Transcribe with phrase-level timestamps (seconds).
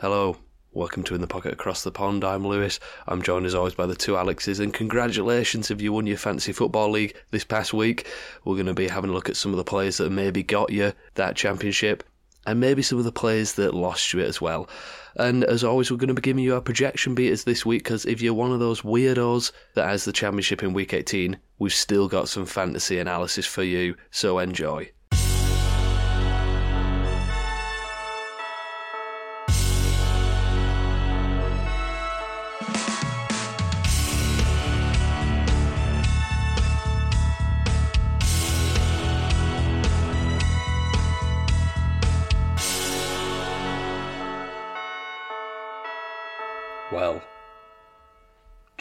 [0.00, 0.36] Hello,
[0.74, 2.22] welcome to In the Pocket Across the Pond.
[2.22, 2.78] I'm Lewis.
[3.08, 6.52] I'm joined as always by the two Alexes, and congratulations if you won your fantasy
[6.52, 8.06] football league this past week.
[8.44, 10.70] We're going to be having a look at some of the players that maybe got
[10.70, 12.04] you that championship,
[12.46, 14.68] and maybe some of the players that lost you it as well.
[15.16, 18.04] And as always, we're going to be giving you our projection beaters this week because
[18.04, 22.06] if you're one of those weirdos that has the championship in week 18, we've still
[22.06, 23.96] got some fantasy analysis for you.
[24.10, 24.90] So enjoy.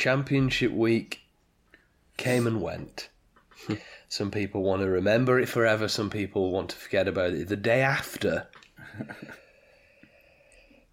[0.06, 1.22] Championship week
[2.16, 3.10] came and went.
[4.08, 7.48] some people want to remember it forever, some people want to forget about it.
[7.48, 8.46] The day after,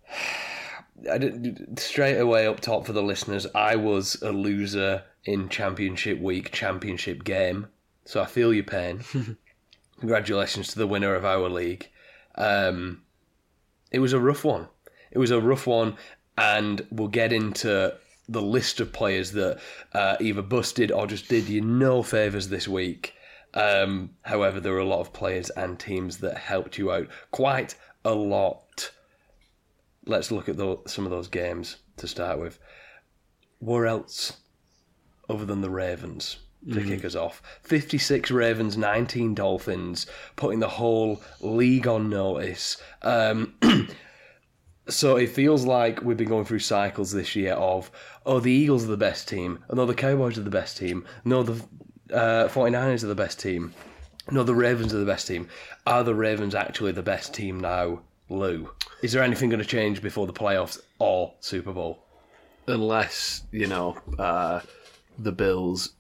[1.12, 6.18] I did, straight away up top for the listeners, I was a loser in Championship
[6.18, 7.66] week, Championship game.
[8.07, 9.05] So I feel your pain.
[10.01, 11.87] Congratulations to the winner of our league.
[12.37, 13.02] Um,
[13.90, 14.68] it was a rough one.
[15.10, 15.99] It was a rough one,
[16.38, 17.95] and we'll get into
[18.28, 19.60] the list of players that
[19.95, 23.15] uh, either busted or just did you no favours this week.
[23.54, 27.74] Um, however, there were a lot of players and teams that helped you out quite
[28.04, 28.90] a lot.
[30.06, 32.59] Let's look at the, some of those games to start with.
[33.59, 34.38] Where else,
[35.28, 36.38] other than the Ravens,
[36.73, 37.43] to kick us off?
[37.62, 42.82] 56 Ravens, 19 Dolphins, putting the whole league on notice.
[43.02, 43.54] Um,
[44.88, 47.90] So it feels like we've been going through cycles this year of,
[48.26, 49.65] oh, the Eagles are the best team.
[49.73, 51.04] No, the Cowboys are the best team.
[51.24, 51.65] No, the
[52.15, 53.74] uh, 49ers are the best team.
[54.30, 55.48] No, the Ravens are the best team.
[55.87, 58.70] Are the Ravens actually the best team now, Lou?
[59.02, 62.04] Is there anything going to change before the playoffs or Super Bowl?
[62.66, 64.60] unless you know uh,
[65.19, 65.94] the Bills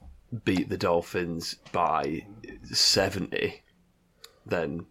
[0.44, 2.24] beat the Dolphins by
[2.64, 3.62] seventy,
[4.46, 4.86] then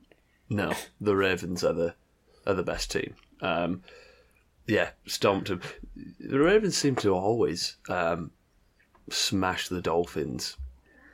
[0.50, 1.94] no, the Ravens are the
[2.46, 3.16] are the best team.
[3.41, 3.84] Um,
[4.72, 5.62] yeah, stomped them.
[6.22, 8.32] The Ravens seem to always um,
[9.09, 10.56] smash the Dolphins.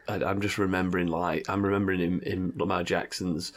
[0.07, 3.53] I, I'm just remembering, like I'm remembering in, in Lamar Jackson's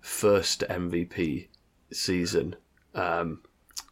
[0.00, 1.48] first MVP
[1.92, 2.54] season.
[2.94, 3.40] Um,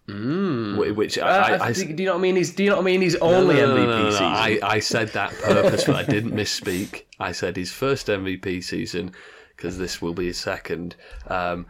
[0.06, 2.36] wh- which I, Uh, I, I, do you know what I mean?
[2.36, 3.00] He's, do you know what I mean?
[3.00, 4.10] He's only no, no, MVP no, no, no.
[4.10, 4.24] season.
[4.26, 5.96] I, I said that purposefully.
[5.98, 7.04] I didn't misspeak.
[7.18, 9.10] I said his first MVP season
[9.56, 10.94] because this will be his second.
[11.26, 11.66] Um,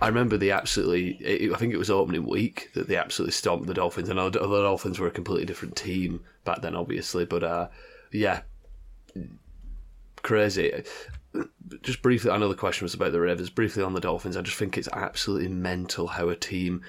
[0.00, 1.16] I remember the absolutely.
[1.20, 4.08] It, I think it was opening week that they absolutely stomped the Dolphins.
[4.08, 7.24] And the Dolphins were a completely different team back then, obviously.
[7.24, 7.68] But uh,
[8.12, 8.42] yeah,
[10.22, 10.84] crazy.
[11.82, 13.50] Just briefly, I know the question was about the Ravens.
[13.50, 16.82] Briefly on the Dolphins, I just think it's absolutely mental how a team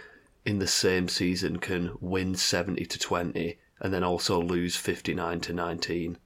[0.46, 5.54] in the same season can win 70 to 20 and then also lose 59 to
[5.54, 6.18] 19.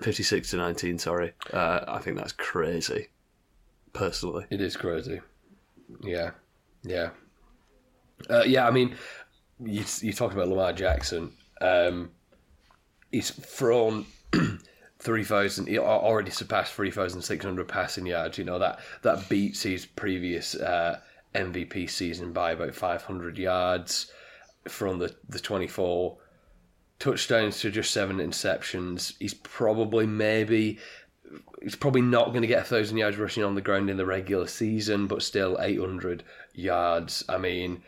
[0.00, 1.32] 56 to 19, sorry.
[1.52, 3.08] Uh, I think that's crazy,
[3.92, 4.46] personally.
[4.50, 5.20] It is crazy.
[6.00, 6.30] Yeah,
[6.82, 7.10] yeah,
[8.30, 8.66] uh, yeah.
[8.66, 8.94] I mean,
[9.60, 11.32] you you talked about Lamar Jackson.
[11.60, 12.10] Um,
[13.10, 14.06] he's thrown
[14.98, 15.68] three thousand.
[15.68, 18.38] He already surpassed three thousand six hundred passing yards.
[18.38, 21.00] You know that that beats his previous uh,
[21.34, 24.10] MVP season by about five hundred yards.
[24.68, 26.18] From the the twenty four
[27.02, 29.14] touchdowns to just seven interceptions.
[29.18, 30.78] He's probably maybe
[31.62, 34.06] he's probably not going to get a thousand yards rushing on the ground in the
[34.06, 36.24] regular season, but still 800
[36.54, 37.24] yards.
[37.28, 37.82] I mean,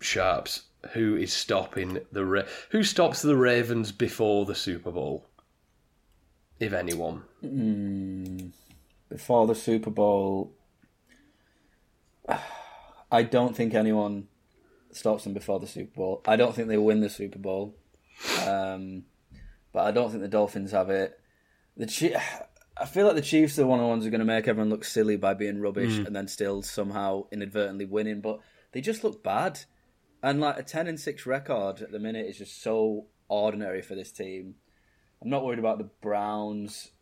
[0.00, 0.62] Sharps,
[0.92, 5.26] who is stopping the Ra- who stops the Ravens before the Super Bowl,
[6.60, 7.22] if anyone?
[9.08, 10.52] before the Super Bowl,
[13.10, 14.28] I don't think anyone
[14.92, 16.22] stops them before the Super Bowl.
[16.26, 17.74] I don't think they win the Super Bowl,
[18.46, 19.04] um,
[19.72, 21.18] but I don't think the Dolphins have it.
[21.76, 22.22] The Chi-
[22.80, 24.46] I feel like the Chiefs are one of the ones who are going to make
[24.48, 26.06] everyone look silly by being rubbish mm.
[26.06, 28.20] and then still somehow inadvertently winning.
[28.20, 28.40] But
[28.72, 29.60] they just look bad,
[30.22, 33.94] and like a ten and six record at the minute is just so ordinary for
[33.94, 34.54] this team.
[35.22, 36.92] I'm not worried about the Browns.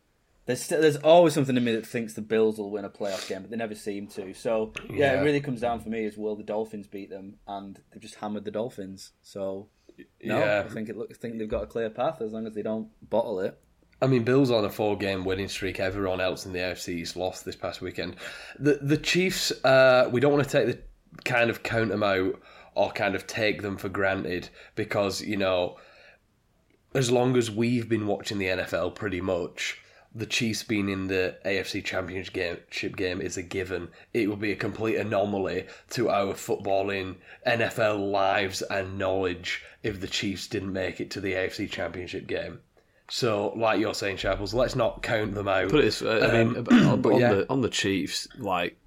[0.45, 3.27] There's still, there's always something in me that thinks the Bills will win a playoff
[3.27, 4.33] game, but they never seem to.
[4.33, 5.21] So yeah, Yeah.
[5.21, 8.15] it really comes down for me is will the Dolphins beat them, and they've just
[8.15, 9.11] hammered the Dolphins.
[9.21, 9.69] So
[10.23, 10.63] no, Yeah.
[10.65, 12.61] I think it look, I think they've got a clear path as long as they
[12.61, 13.59] don't bottle it.
[14.01, 15.79] I mean, Bills on a four-game winning streak.
[15.79, 18.15] Everyone else in the AFC's lost this past weekend.
[18.59, 19.51] The the Chiefs.
[19.63, 22.39] Uh, we don't want to take the kind of count them out
[22.75, 25.77] or kind of take them for granted because you know,
[26.93, 29.81] as long as we've been watching the NFL, pretty much
[30.13, 33.89] the Chiefs being in the AFC Championship game, game is a given.
[34.13, 37.15] It would be a complete anomaly to our footballing
[37.45, 42.59] NFL lives and knowledge if the Chiefs didn't make it to the AFC Championship game.
[43.09, 45.71] So, like you're saying, Sharples, let's not count them out.
[45.71, 47.33] But it's, I mean, Um, but but on, yeah.
[47.33, 48.77] the, on the Chiefs, like,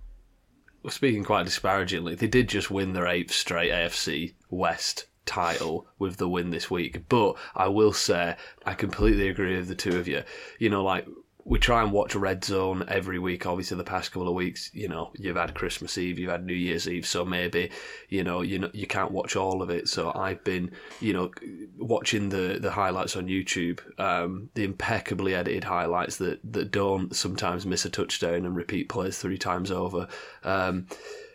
[0.89, 6.29] speaking quite disparagingly, they did just win their eighth straight AFC West title with the
[6.29, 7.09] win this week.
[7.09, 8.37] But I will say,
[8.67, 10.23] I completely agree with the two of you.
[10.59, 11.07] You know, like,
[11.45, 13.47] we try and watch Red Zone every week.
[13.47, 16.55] Obviously, the past couple of weeks, you know, you've had Christmas Eve, you've had New
[16.55, 17.71] Year's Eve, so maybe,
[18.09, 19.89] you know, you know, you can't watch all of it.
[19.89, 21.31] So I've been, you know,
[21.79, 27.67] watching the the highlights on YouTube, um, the impeccably edited highlights that that don't sometimes
[27.67, 30.09] miss a touchdown and repeat plays three times over.
[30.45, 30.87] Um,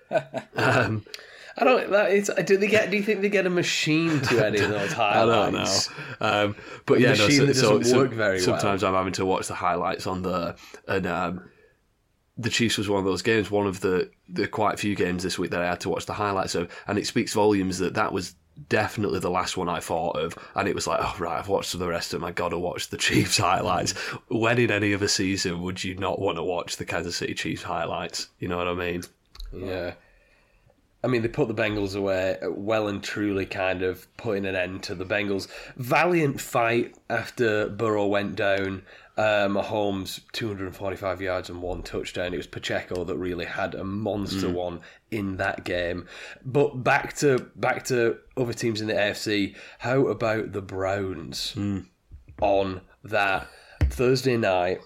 [0.55, 1.05] um,
[1.57, 1.89] I don't.
[1.91, 2.29] That is.
[2.45, 2.91] Do they get?
[2.91, 5.87] Do you think they get a machine to edit those I highlights?
[5.87, 6.43] don't know.
[6.45, 6.55] Um,
[6.85, 8.43] but yeah, no, so, so- doesn't so work very well.
[8.45, 10.55] sometimes I'm having to watch the highlights on the
[10.87, 11.49] and um,
[12.37, 15.39] the Chiefs was one of those games, one of the the quite few games this
[15.39, 18.11] week that I had to watch the highlights of, and it speaks volumes that that
[18.11, 18.35] was
[18.69, 21.77] definitely the last one I thought of, and it was like, oh right, I've watched
[21.77, 22.27] the rest of them.
[22.27, 23.91] I got to watch the Chiefs highlights.
[24.27, 27.63] when in any other season would you not want to watch the Kansas City Chiefs
[27.63, 28.27] highlights?
[28.39, 29.03] You know what I mean?
[29.53, 29.93] Yeah.
[31.05, 34.55] I mean, they put the Bengals away, uh, well and truly kind of putting an
[34.55, 35.47] end to the Bengals.
[35.77, 38.81] Valiant fight after Burrow went down.
[39.15, 42.33] Uh, Mahomes, 245 yards and one touchdown.
[42.33, 44.53] It was Pacheco that really had a monster mm.
[44.53, 44.81] one
[45.11, 46.07] in that game.
[46.43, 49.55] But back to back to other teams in the AFC.
[49.77, 51.81] How about the Browns hmm.
[52.41, 53.47] on that
[53.83, 54.81] Thursday night?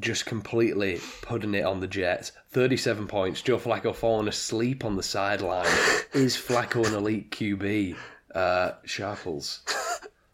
[0.00, 2.32] Just completely putting it on the Jets.
[2.50, 3.42] 37 points.
[3.42, 5.66] Joe Flacco falling asleep on the sideline.
[6.12, 7.96] Is Flacco an elite QB?
[8.34, 9.60] Uh, Sharples.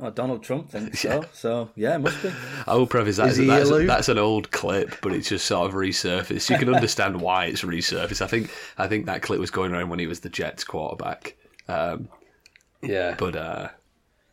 [0.03, 1.27] Oh, Donald Trump thinks so.
[1.35, 2.33] So yeah, it must be.
[2.67, 3.85] I will preface that Is as- he that's, yellow?
[3.87, 6.49] that's an old clip, but it's just sort of resurfaced.
[6.49, 8.23] You can understand why it's resurfaced.
[8.23, 11.37] I think I think that clip was going around when he was the Jets quarterback.
[11.69, 12.09] Um,
[12.83, 13.15] Yeah.
[13.19, 13.69] but uh,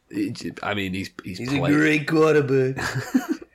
[0.10, 2.78] it- I mean, he's he's, He's a great quarterback.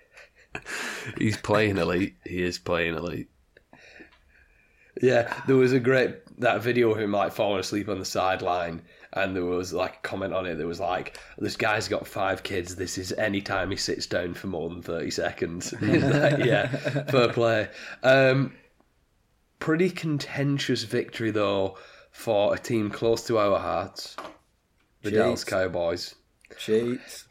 [1.19, 2.17] he's playing elite.
[2.25, 3.29] He is playing elite.
[5.01, 8.83] Yeah, there was a great that video of him like falling asleep on the sideline,
[9.15, 12.43] and there was like a comment on it that was like, "This guy's got five
[12.43, 12.77] kids.
[12.77, 17.33] This is any time he sits down for more than thirty seconds." Like, yeah, fair
[17.33, 17.69] play.
[18.03, 18.55] Um,
[19.59, 21.79] pretty contentious victory though
[22.11, 24.17] for a team close to our hearts,
[25.03, 25.23] the Cheats.
[25.23, 26.15] Dallas Cowboys.
[26.59, 27.27] Cheats.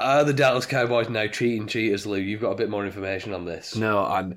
[0.00, 2.18] Are the Dallas Cowboys now cheating cheaters, Lou?
[2.18, 3.76] You've got a bit more information on this.
[3.76, 4.36] No, I'm.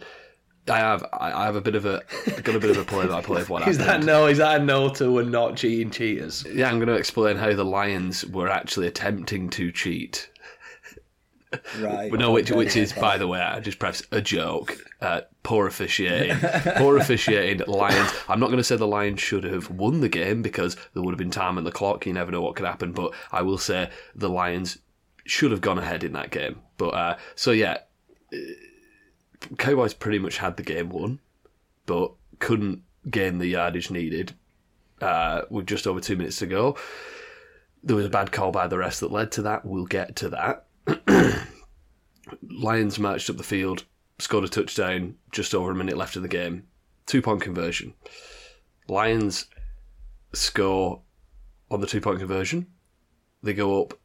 [0.70, 2.02] I have I I have a bit of a
[2.42, 4.28] got a bit of a play by play of what Is that no?
[4.28, 6.46] Is that a no to we're not cheating cheaters?
[6.46, 10.30] Yeah, I'm going to explain how the Lions were actually attempting to cheat.
[11.80, 12.10] Right.
[12.10, 14.76] But no, which which is, by the way, I just preface a joke.
[15.02, 16.38] Uh, poor officiating,
[16.78, 17.62] poor officiating.
[17.68, 18.12] Lions.
[18.28, 21.12] I'm not going to say the Lions should have won the game because there would
[21.12, 22.06] have been time on the clock.
[22.06, 22.92] You never know what could happen.
[22.92, 24.78] But I will say the Lions
[25.26, 26.62] should have gone ahead in that game.
[26.78, 27.80] But uh, so yeah,
[28.34, 28.38] uh,
[29.58, 31.20] Cowboys pretty much had the game won,
[31.86, 34.34] but couldn't gain the yardage needed
[35.02, 36.78] uh, with just over two minutes to go.
[37.84, 39.66] There was a bad call by the rest that led to that.
[39.66, 40.66] We'll get to that.
[42.50, 43.84] Lions marched up the field,
[44.20, 46.64] scored a touchdown just over a minute left of the game.
[47.06, 47.94] Two point conversion.
[48.88, 49.48] Lions
[50.34, 51.02] score
[51.70, 52.68] on the two point conversion.
[53.42, 54.00] They go up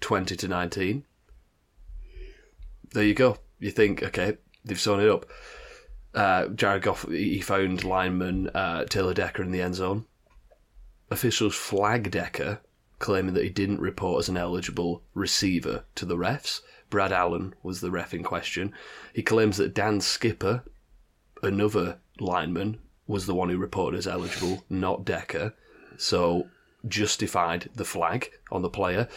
[0.00, 1.04] 20 to 19.
[2.92, 3.38] There you go.
[3.58, 5.26] You think, okay, they've sewn it up.
[6.14, 10.06] Uh, Jared Goff, he found lineman uh, Taylor Decker in the end zone.
[11.10, 12.60] Officials flag Decker,
[12.98, 16.60] claiming that he didn't report as an eligible receiver to the refs.
[16.90, 18.72] Brad Allen was the ref in question.
[19.12, 20.62] He claims that Dan Skipper,
[21.42, 25.54] another lineman, was the one who reported as eligible, not Decker.
[25.96, 26.48] So
[26.86, 29.08] justified the flag on the player.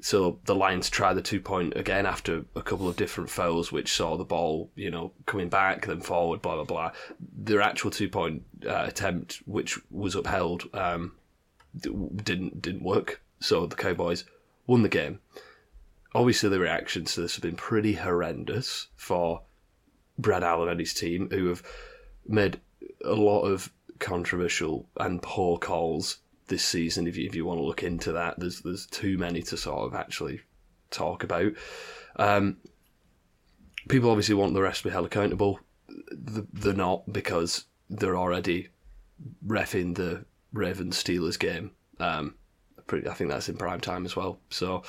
[0.00, 3.92] So the Lions try the two point again after a couple of different fouls, which
[3.92, 6.92] saw the ball, you know, coming back, then forward, blah blah blah.
[7.20, 11.12] Their actual two point uh, attempt, which was upheld, um,
[11.80, 13.22] didn't didn't work.
[13.40, 14.24] So the Cowboys
[14.66, 15.20] won the game.
[16.14, 19.42] Obviously, the reactions to this have been pretty horrendous for
[20.18, 21.62] Brad Allen and his team, who have
[22.26, 22.60] made
[23.04, 27.06] a lot of controversial and poor calls this season.
[27.06, 29.86] If you, if you want to look into that, there's there's too many to sort
[29.86, 30.40] of actually
[30.90, 31.52] talk about.
[32.16, 32.58] Um,
[33.88, 35.60] people obviously want the rest to be held accountable.
[36.10, 38.68] They're not because they're already
[39.46, 41.72] refing the Ravens Steelers game.
[41.98, 42.34] Um,
[42.86, 44.38] pretty, I think that's in prime time as well.
[44.50, 44.82] So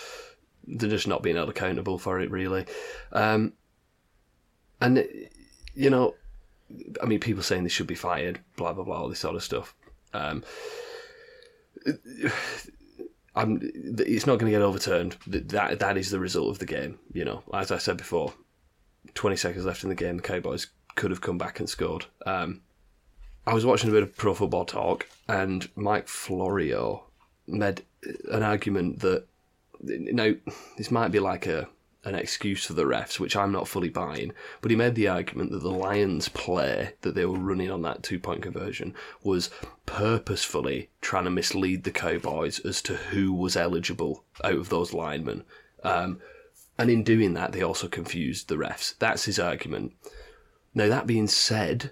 [0.65, 2.65] they're just not being held accountable for it, really.
[3.11, 3.53] Um,
[4.81, 5.07] and
[5.73, 6.15] you know,
[7.01, 9.43] I mean, people saying they should be fired, blah blah blah, all this sort of
[9.43, 9.75] stuff.
[10.13, 10.43] Um,
[13.35, 15.15] I'm, it's not going to get overturned.
[15.27, 16.97] That that is the result of the game.
[17.13, 18.33] You know, as I said before,
[19.13, 22.05] twenty seconds left in the game, the Cowboys could have come back and scored.
[22.25, 22.61] Um,
[23.45, 27.05] I was watching a bit of Pro Football Talk, and Mike Florio
[27.47, 27.83] made
[28.31, 29.25] an argument that
[29.81, 30.33] now
[30.77, 31.67] this might be like a
[32.07, 34.31] an excuse for the refs, which I'm not fully buying.
[34.61, 38.01] But he made the argument that the Lions play that they were running on that
[38.01, 39.49] two point conversion was
[39.85, 45.43] purposefully trying to mislead the Cowboys as to who was eligible out of those linemen.
[45.83, 46.19] Um,
[46.77, 48.97] and in doing that, they also confused the refs.
[48.99, 49.93] That's his argument.
[50.73, 51.91] Now, that being said,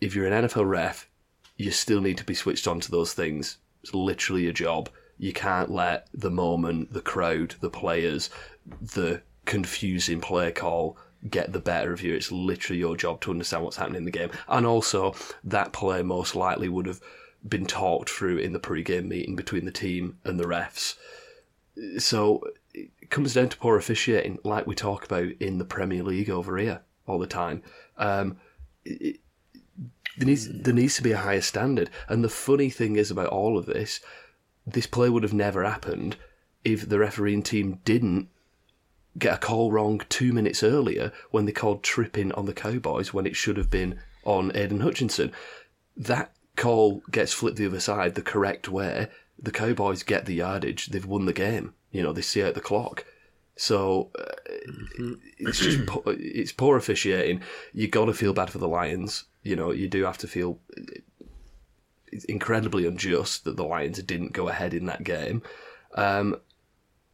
[0.00, 1.08] if you're an NFL ref,
[1.56, 3.58] you still need to be switched on to those things.
[3.82, 4.90] It's literally a job.
[5.18, 8.28] You can't let the moment, the crowd, the players,
[8.80, 10.96] the confusing play call
[11.28, 12.14] get the better of you.
[12.14, 14.30] It's literally your job to understand what's happening in the game.
[14.48, 15.14] And also,
[15.44, 17.00] that play most likely would have
[17.46, 20.96] been talked through in the pre-game meeting between the team and the refs.
[21.98, 22.42] So
[22.74, 26.56] it comes down to poor officiating, like we talk about in the Premier League over
[26.58, 27.62] here all the time.
[27.96, 28.38] Um,
[28.84, 29.20] it,
[30.18, 31.88] there needs there needs to be a higher standard.
[32.08, 34.00] And the funny thing is about all of this,
[34.66, 36.16] this play would have never happened
[36.64, 38.28] if the refereeing team didn't
[39.18, 43.26] get a call wrong two minutes earlier when they called tripping on the Cowboys when
[43.26, 45.32] it should have been on Aidan Hutchinson.
[45.96, 49.08] That call gets flipped the other side the correct way.
[49.38, 50.86] The Cowboys get the yardage.
[50.86, 51.74] They've won the game.
[51.90, 53.04] You know, they see out the clock.
[53.56, 54.24] So uh,
[54.66, 55.14] mm-hmm.
[55.38, 57.42] it's just it's poor officiating.
[57.72, 59.24] You got to feel bad for the Lions.
[59.42, 60.58] You know, you do have to feel
[62.10, 65.42] it's incredibly unjust that the Lions didn't go ahead in that game.
[65.94, 66.36] Um,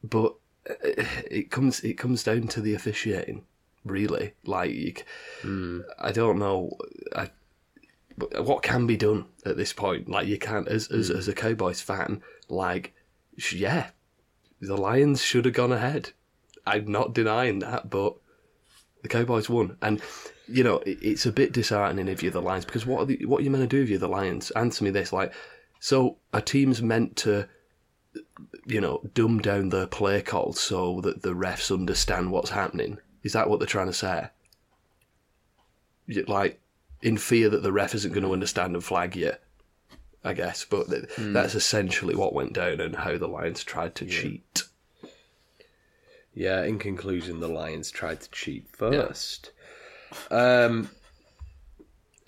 [0.02, 0.35] but
[0.69, 3.45] it comes it comes down to the officiating,
[3.85, 4.35] really.
[4.45, 5.07] Like,
[5.43, 5.83] mm.
[5.99, 6.77] I don't know.
[7.15, 7.31] I,
[8.41, 10.09] what can be done at this point?
[10.09, 11.17] Like, you can't as as, mm.
[11.17, 12.23] as a Cowboys fan.
[12.49, 12.95] Like,
[13.53, 13.91] yeah,
[14.61, 16.11] the Lions should have gone ahead.
[16.67, 18.17] I'm not denying that, but
[19.03, 20.03] the Cowboys won, and
[20.47, 23.41] you know it's a bit disheartening if you're the Lions because what are the, what
[23.41, 24.51] are you meant to do if you're the Lions?
[24.53, 25.33] Answer me this: like,
[25.81, 27.49] so a team's meant to
[28.66, 32.99] you know, dumb down the play call so that the refs understand what's happening.
[33.23, 34.28] Is that what they're trying to say?
[36.26, 36.61] Like,
[37.02, 39.33] in fear that the ref isn't going to understand and flag you,
[40.25, 40.64] I guess.
[40.64, 41.33] But mm.
[41.33, 44.21] that's essentially what went down and how the Lions tried to yeah.
[44.21, 44.62] cheat.
[46.35, 49.50] Yeah, in conclusion, the Lions tried to cheat first.
[50.30, 50.64] Yeah.
[50.64, 50.90] Um,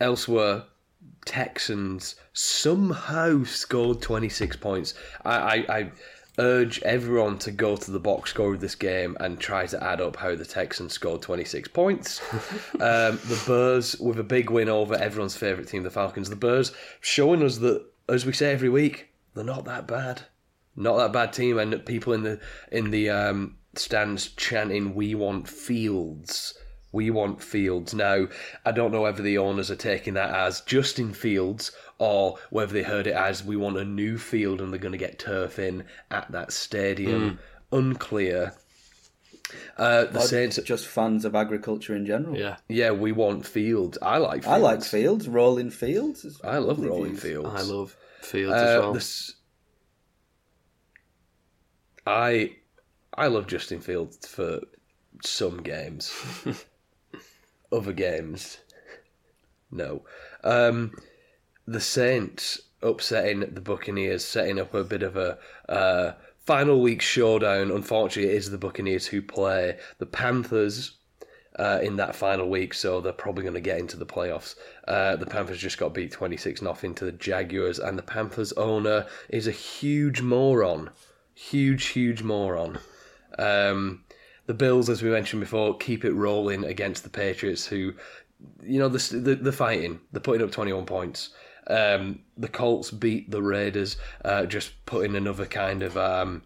[0.00, 0.64] elsewhere,
[1.24, 4.94] Texans somehow scored 26 points.
[5.24, 5.90] I, I, I,
[6.38, 10.00] urge everyone to go to the box score of this game and try to add
[10.00, 12.20] up how the Texans scored 26 points.
[12.74, 16.72] um, the Bears, with a big win over everyone's favourite team, the Falcons, the Bears
[17.00, 20.22] showing us that, as we say every week, they're not that bad.
[20.76, 25.48] Not that bad team, and people in the in the um, stands chanting, "We want
[25.48, 26.54] Fields."
[26.92, 27.94] We want Fields.
[27.94, 28.26] Now,
[28.64, 32.82] I don't know whether the owners are taking that as Justin Fields or whether they
[32.82, 35.84] heard it as we want a new field and they're going to get turf in
[36.10, 37.38] at that stadium.
[37.72, 37.78] Mm.
[37.78, 38.54] Unclear.
[39.76, 42.36] Uh, the Saints are just fans of agriculture in general.
[42.36, 43.98] Yeah, yeah, we want fields.
[44.00, 44.44] I like.
[44.44, 44.46] Fields.
[44.46, 45.28] I like fields.
[45.28, 46.40] Rolling fields.
[46.44, 47.48] I love rolling fields.
[47.52, 48.92] I love fields uh, as well.
[48.92, 49.34] This,
[52.06, 52.52] I
[53.14, 54.60] I love Justin Fields for
[55.24, 56.12] some games.
[57.72, 58.58] Other games,
[59.70, 60.02] no.
[60.42, 60.92] Um,
[61.66, 67.70] the Saints upsetting the Buccaneers, setting up a bit of a uh, final week showdown.
[67.70, 70.96] Unfortunately, it is the Buccaneers who play the Panthers
[71.58, 74.56] uh, in that final week, so they're probably going to get into the playoffs.
[74.88, 79.06] Uh, the Panthers just got beat 26 0 to the Jaguars, and the Panthers owner
[79.28, 80.90] is a huge moron.
[81.34, 82.78] Huge, huge moron.
[83.38, 84.04] Um,
[84.50, 87.92] the Bills, as we mentioned before, keep it rolling against the Patriots, who,
[88.64, 90.00] you know, the, the, the fighting.
[90.10, 91.30] They're putting up 21 points.
[91.68, 96.42] Um, the Colts beat the Raiders, uh, just putting another kind of um,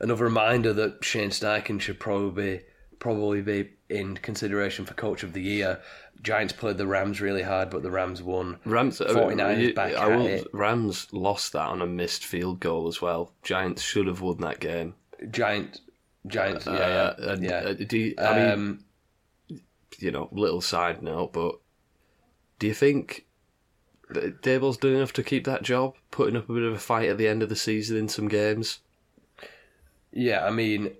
[0.00, 2.62] another reminder that Shane Steichen should probably
[2.98, 5.80] probably be in consideration for Coach of the Year.
[6.20, 8.58] Giants played the Rams really hard, but the Rams won.
[8.64, 10.48] Rams, 49ers uh, back I at it.
[10.52, 13.34] Rams lost that on a missed field goal as well.
[13.44, 14.94] Giants should have won that game.
[15.30, 15.80] Giant,
[16.26, 16.88] Giants, uh, yeah,
[17.18, 17.32] yeah.
[17.32, 17.56] And, yeah.
[17.56, 18.84] Uh, do you, I mean, um,
[19.98, 21.58] you know, little side note, but
[22.58, 23.26] do you think
[24.12, 27.18] Daboll's doing enough to keep that job, putting up a bit of a fight at
[27.18, 28.80] the end of the season in some games.
[30.12, 30.92] Yeah, I mean,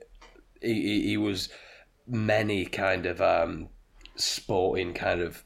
[0.61, 1.49] he, he, he was
[2.07, 3.69] many kind of um,
[4.17, 5.45] sporting kind of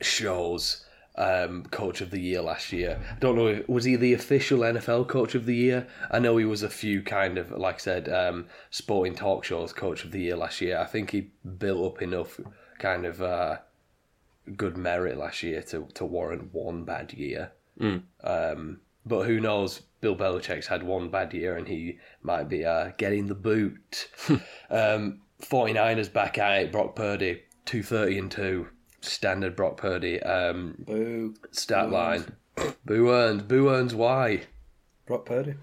[0.00, 0.84] shows
[1.18, 2.98] um, coach of the year last year.
[3.10, 5.86] I don't know, was he the official NFL coach of the year?
[6.10, 9.72] I know he was a few kind of, like I said, um, sporting talk shows
[9.72, 10.78] coach of the year last year.
[10.78, 12.40] I think he built up enough
[12.78, 13.58] kind of uh,
[14.56, 17.50] good merit last year to, to warrant one bad year.
[18.22, 19.82] Um, but who knows?
[20.00, 24.08] Bill Belichick's had one bad year and he might be uh, getting the boot.
[24.70, 26.72] um, 49ers back at it.
[26.72, 28.68] Brock Purdy, 230 and 2.
[29.00, 30.22] Standard Brock Purdy.
[30.22, 31.34] Um, Boo.
[31.50, 32.36] stat line.
[32.84, 33.42] Boo earns.
[33.42, 34.42] Boo earns why?
[35.06, 35.54] Brock Purdy.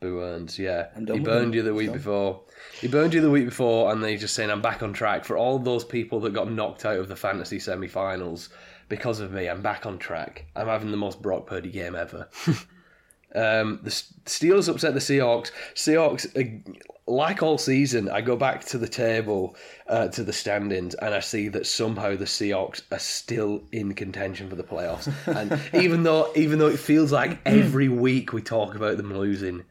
[0.00, 0.88] Boo earns, yeah.
[0.98, 2.42] He burned you the week before.
[2.80, 5.24] He burned you the week before, and then he's just saying, I'm back on track.
[5.24, 8.50] For all those people that got knocked out of the fantasy semi finals
[8.88, 10.46] because of me, I'm back on track.
[10.54, 12.28] I'm having the most Brock Purdy game ever.
[13.34, 13.90] um, the
[14.26, 15.50] Steelers upset the Seahawks.
[15.74, 16.66] Seahawks,
[17.06, 19.56] like all season, I go back to the table,
[19.88, 24.48] uh, to the standings, and I see that somehow the Seahawks are still in contention
[24.48, 25.12] for the playoffs.
[25.26, 29.64] And even though, even though it feels like every week we talk about them losing,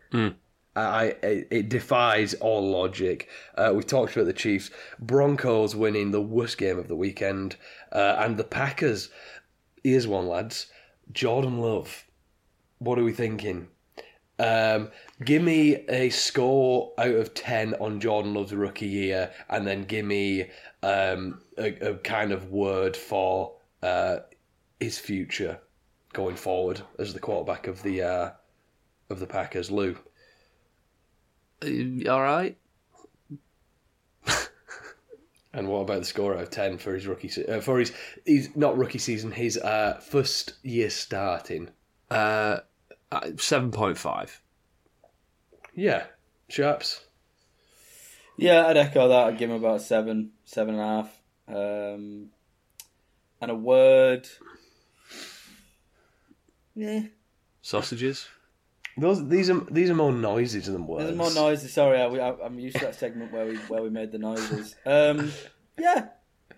[0.75, 3.29] I, I it defies all logic.
[3.55, 7.55] Uh, we talked about the Chiefs, Broncos winning the worst game of the weekend,
[7.91, 9.09] uh, and the Packers.
[9.83, 10.67] Here's one, lads.
[11.11, 12.05] Jordan Love.
[12.79, 13.67] What are we thinking?
[14.39, 14.89] Um,
[15.23, 20.05] give me a score out of ten on Jordan Love's rookie year, and then give
[20.05, 20.49] me
[20.81, 24.17] um, a, a kind of word for uh,
[24.79, 25.59] his future
[26.13, 28.31] going forward as the quarterback of the uh,
[29.09, 29.69] of the Packers.
[29.69, 29.97] Lou.
[31.61, 32.57] Uh, All right.
[35.55, 37.93] And what about the score out of ten for his rookie se- uh, for his
[38.25, 41.69] his not rookie season, his uh, first year starting?
[43.13, 44.41] Uh, seven point five.
[45.75, 46.05] Yeah,
[46.49, 47.01] sharps.
[48.37, 49.27] Yeah, I'd echo that.
[49.27, 51.19] I'd give him about seven, seven and a half.
[51.47, 52.29] Um,
[53.39, 54.27] and a word.
[56.75, 57.01] Yeah.
[57.61, 58.27] Sausages.
[58.97, 61.05] Those these are these are more noises than words.
[61.05, 61.73] There's more noises.
[61.73, 64.75] Sorry, I, I, I'm used to that segment where we where we made the noises.
[64.85, 65.31] Um,
[65.79, 66.07] yeah,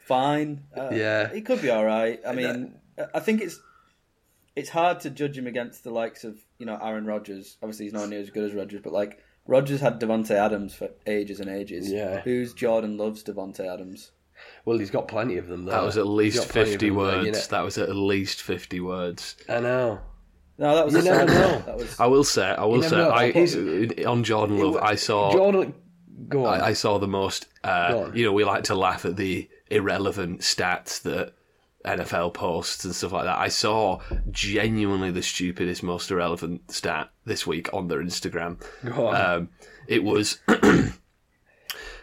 [0.05, 0.63] fine.
[0.75, 1.29] Uh, Yeah.
[1.31, 2.19] it could be all right.
[2.27, 2.75] I mean,
[3.13, 3.59] I think it's
[4.55, 7.57] it's hard to judge him against the likes of you know Aaron Rodgers.
[7.61, 10.89] Obviously, he's not near as good as Rodgers, but like Rodgers had Davante Adams for
[11.05, 11.91] ages and ages.
[11.91, 12.21] Yeah.
[12.21, 14.11] who's Jordan Love's Davante Adams.
[14.65, 15.65] Well, he's got plenty of them.
[15.65, 15.71] Though.
[15.71, 17.25] That was at least got plenty of fifty them, though, words.
[17.25, 17.39] you know.
[17.51, 19.35] That was at least fifty words.
[19.47, 19.99] I know.
[20.57, 21.59] No, that was You never know.
[21.65, 22.95] That was I will say, I will say.
[22.97, 25.73] I on Jordan Love, I saw, Jordan,
[26.29, 26.61] go on.
[26.61, 27.47] I, I saw the most.
[27.63, 28.15] Go Uh, on.
[28.15, 31.33] you know, we like to laugh at the irrelevant stats that
[31.85, 33.37] NFL posts and stuff like that.
[33.37, 33.99] I saw
[34.31, 38.61] genuinely the stupidest, most irrelevant stat this week on their Instagram.
[38.97, 39.15] on.
[39.15, 39.49] Um,
[39.87, 40.39] it was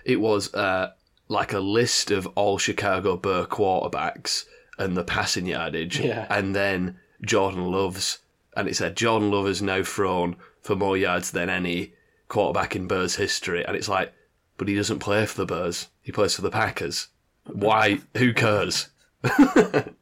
[0.05, 0.93] it was uh,
[1.29, 4.45] like a list of all Chicago Bear quarterbacks
[4.79, 6.27] and the passing yardage, Yeah.
[6.31, 8.19] and then Jordan Love's,
[8.57, 11.93] and it said Jordan Love has now thrown for more yards than any
[12.29, 14.13] quarterback in Bears history, and it's like,
[14.57, 17.09] but he doesn't play for the Bears; he plays for the Packers.
[17.47, 17.99] Why?
[18.17, 18.89] Who cares?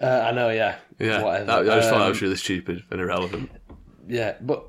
[0.00, 0.50] uh, I know.
[0.50, 0.76] Yeah.
[0.98, 1.44] Yeah, Whatever.
[1.46, 3.50] that, I just thought that Um, was really stupid and irrelevant.
[4.06, 4.64] Yeah, but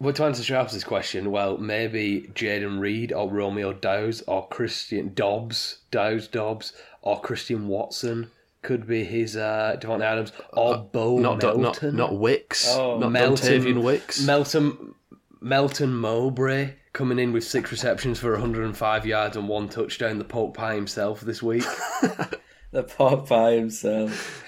[0.00, 5.78] but to answer Sharps' question, well, maybe Jayden Reed or Romeo Dowes or Christian Dobbs,
[5.90, 8.30] Dowes Dobbs or Christian Watson
[8.62, 11.60] could be his uh, Davante Adams or Bo Not Melton.
[11.62, 14.24] not not Wicks, Oh, not Melton, Dontayvion Wicks.
[14.24, 14.94] Melton,
[15.44, 20.16] Melton Mowbray coming in with six receptions for 105 yards and one touchdown.
[20.16, 21.64] The Pope Pie himself this week.
[22.70, 24.42] the pork pie himself.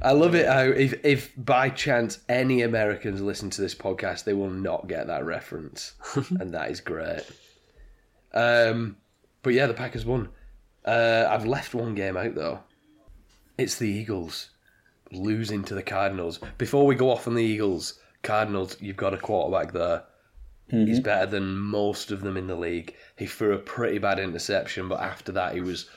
[0.00, 4.32] I love it how if if by chance any Americans listen to this podcast, they
[4.32, 5.92] will not get that reference,
[6.40, 7.24] and that is great.
[8.32, 8.96] Um,
[9.42, 10.30] but yeah, the Packers won.
[10.82, 12.60] Uh, I've left one game out though.
[13.58, 14.48] It's the Eagles
[15.12, 16.40] losing to the Cardinals.
[16.56, 20.04] Before we go off on the Eagles, Cardinals, you've got a quarterback there.
[20.70, 22.94] He's better than most of them in the league.
[23.16, 25.88] He threw a pretty bad interception, but after that, he was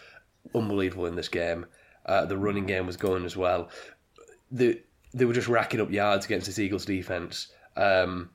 [0.55, 1.65] unbelievable in this game.
[2.05, 3.69] Uh, the running game was going as well.
[4.49, 4.81] The,
[5.13, 7.49] they were just racking up yards against this Eagles defense.
[7.75, 8.29] Um,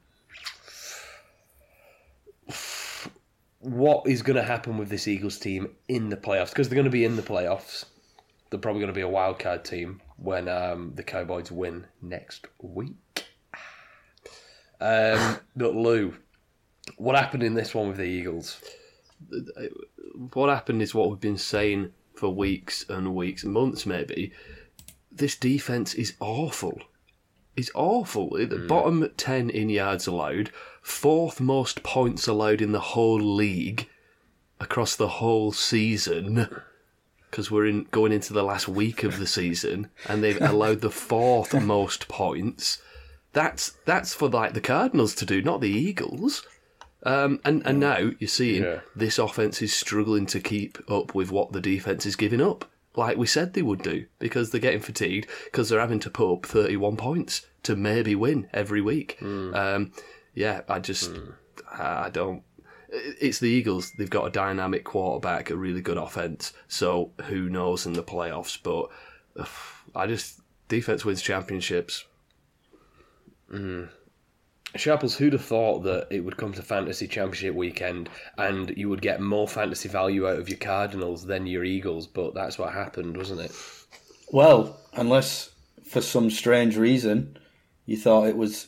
[3.60, 6.50] what is going to happen with this Eagles team in the playoffs?
[6.50, 7.86] Because they're going to be in the playoffs.
[8.50, 12.46] They're probably going to be a wild card team when um, the Cowboys win next
[12.60, 12.94] week.
[14.78, 16.14] Um, but Lou,
[16.96, 18.60] what happened in this one with the Eagles?
[20.32, 24.32] what happened is what we've been saying for weeks and weeks, months maybe.
[25.10, 26.80] This defense is awful.
[27.56, 28.30] It's awful.
[28.30, 28.66] The hmm.
[28.66, 30.50] bottom 10 in yards allowed,
[30.82, 33.88] fourth most points allowed in the whole league.
[34.58, 36.48] across the whole season,
[37.30, 40.90] because we're in going into the last week of the season, and they've allowed the
[40.90, 42.80] fourth most points.
[43.34, 46.46] That's that's for like the Cardinals to do, not the Eagles.
[47.06, 48.80] Um, and and now you're seeing Yeah.
[48.96, 52.64] this offense is struggling to keep up with what the defense is giving up,
[52.96, 56.32] like we said they would do, because they're getting fatigued because they're having to put
[56.32, 59.18] up 31 points to maybe win every week.
[59.22, 59.92] Um,
[60.34, 61.12] yeah, I just
[61.72, 62.42] I I don't.
[62.88, 63.92] It's the Eagles.
[63.98, 66.52] They've got a dynamic quarterback, a really good offense.
[66.68, 68.58] So who knows in the playoffs?
[68.62, 68.88] But
[69.38, 69.48] ugh,
[69.94, 72.04] I just defense wins championships.
[74.78, 78.08] Sharples, who'd have thought that it would come to fantasy championship weekend
[78.38, 82.06] and you would get more fantasy value out of your Cardinals than your Eagles?
[82.06, 83.52] But that's what happened, wasn't it?
[84.32, 85.50] Well, unless
[85.88, 87.38] for some strange reason
[87.84, 88.66] you thought it was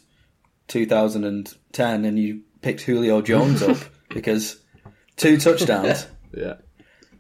[0.69, 3.79] 2010 and you picked Julio Jones up
[4.11, 4.61] because
[5.17, 6.07] two touchdowns.
[6.37, 6.55] Yeah.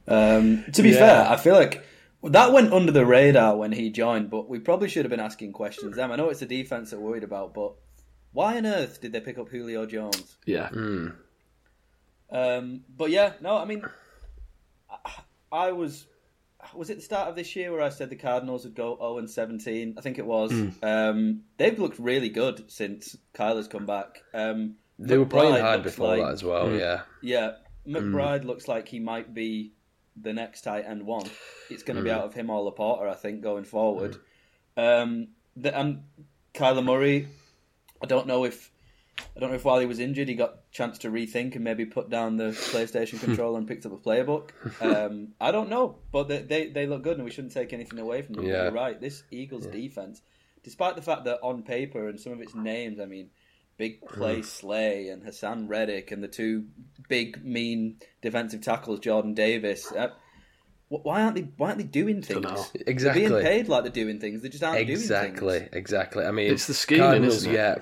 [0.07, 0.99] Um, to be Yeah.
[0.99, 1.85] fair, I feel like
[2.23, 5.53] that went under the radar when he joined, but we probably should have been asking
[5.53, 6.11] questions then.
[6.13, 7.75] I know it's the defense that worried about, but
[8.33, 10.37] why on earth did they pick up Julio Jones?
[10.47, 10.69] Yeah.
[12.31, 13.83] Um, but yeah, no, I mean,
[14.91, 15.11] I,
[15.51, 16.07] I was
[16.75, 19.19] was it the start of this year where I said the Cardinals would go 0
[19.19, 19.95] and 17?
[19.97, 20.53] I think it was.
[20.83, 24.23] Um, they've looked really good since Kyler's come back.
[24.35, 27.03] Um, They were playing hard before like- that as well, yeah.
[27.23, 27.53] Yeah,
[27.87, 29.73] McBride looks like he might be
[30.21, 31.27] the next tight end one.
[31.71, 34.17] It's going to be out of him or LaPorta, I think, going forward.
[34.77, 36.03] Um, the, and
[36.55, 37.29] Kyler Murray,
[38.03, 38.71] I don't know if
[39.37, 41.65] I don't know if while he was injured he got a chance to rethink and
[41.65, 44.51] maybe put down the PlayStation controller and picked up a playbook.
[44.81, 47.99] Um, I don't know, but they, they they look good and we shouldn't take anything
[47.99, 48.47] away from them.
[48.47, 48.65] Yeah.
[48.65, 49.01] You're right.
[49.01, 50.23] This Eagles defense,
[50.63, 53.31] despite the fact that on paper and some of its names, I mean.
[53.77, 56.65] Big play Slay and Haason Reddick and the two
[57.09, 59.93] big mean defensive tackles Jordan Davis.
[59.93, 60.09] Uh,
[60.89, 61.49] why aren't they?
[61.57, 62.43] Why aren't they doing things?
[62.43, 62.65] Dunno.
[62.87, 63.23] Exactly.
[63.27, 64.43] They're being paid like they're doing things.
[64.43, 65.69] They just aren't doing Exactly, things.
[65.73, 65.79] exactly.
[65.79, 66.25] Exactly.
[66.25, 67.55] I mean, It's the scheming, Cardinals, isn't it?
[67.55, 67.75] Yeah,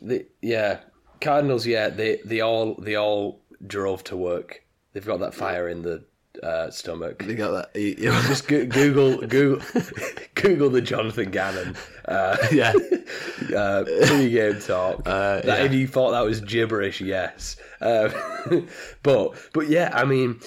[0.00, 0.80] the, yeah,
[1.20, 1.66] Cardinals.
[1.66, 4.62] Yeah, they they all they all drove to work.
[4.92, 6.04] They've got that fire in the
[6.42, 7.22] uh, stomach.
[7.24, 7.70] They got that.
[7.78, 9.62] he- Just go- Google Google
[10.34, 12.72] Google the Jonathan Gannon uh, yeah.
[13.56, 15.00] uh, pre-game talk.
[15.06, 15.64] Uh, that, yeah.
[15.64, 17.56] If you thought that was gibberish, yes.
[17.80, 18.12] Um,
[19.02, 20.40] but but yeah, I mean,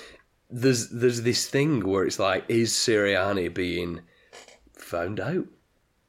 [0.50, 4.02] there's there's this thing where it's like, is Sirianni being
[4.74, 5.46] found out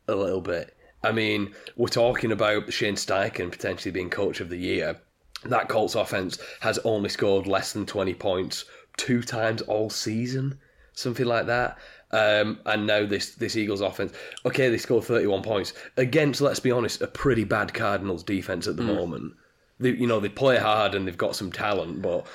[0.07, 0.75] a little bit?
[1.03, 5.01] I mean, we're talking about Shane Steichen potentially being coach of the year.
[5.45, 8.65] That Colts offense has only scored less than 20 points
[8.97, 10.59] two times all season,
[10.93, 11.79] something like that.
[12.11, 14.13] Um, and now this this Eagles offense,
[14.45, 18.77] okay, they scored 31 points against, let's be honest, a pretty bad Cardinals defense at
[18.77, 19.35] the moment.
[19.79, 22.27] They, you know, they play hard and they've got some talent, but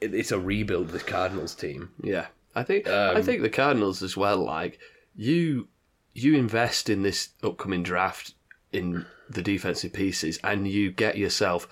[0.00, 0.88] it's a rebuild.
[0.88, 1.90] This Cardinals team.
[2.02, 4.44] Yeah, I think I think the Cardinals as well.
[4.44, 4.78] Like
[5.14, 5.68] you,
[6.14, 8.34] you invest in this upcoming draft
[8.72, 11.68] in the defensive pieces, and you get yourself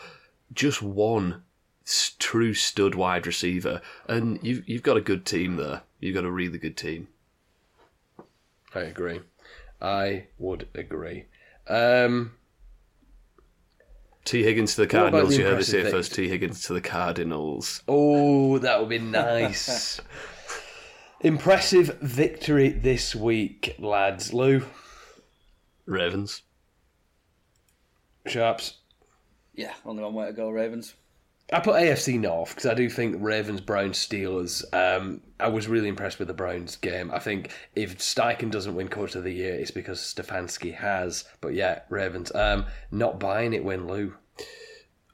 [0.52, 1.42] just one
[2.18, 5.82] true stud wide receiver, and you've you've got a good team there.
[6.00, 7.08] You've got a really good team.
[8.74, 9.20] I agree.
[9.80, 11.26] I would agree.
[11.66, 12.32] Um,
[14.24, 15.31] T Higgins to the Cardinals.
[15.31, 16.14] the You heard this here first.
[16.14, 17.83] T Higgins to the Cardinals.
[17.88, 20.00] oh, that would be nice.
[21.20, 24.33] Impressive victory this week, lads.
[24.33, 24.64] Lou,
[25.87, 26.42] Ravens.
[28.26, 28.74] Sharps.
[29.54, 30.94] Yeah, only one way to go, Ravens.
[31.50, 34.62] I put AFC North because I do think Ravens, Browns, Steelers.
[34.74, 37.11] Um, I was really impressed with the Browns game.
[37.11, 41.24] I think if Steichen doesn't win Coach of the Year, it's because Stefanski has.
[41.40, 42.34] But yeah, Ravens.
[42.34, 44.14] Um, not buying it, win Lou.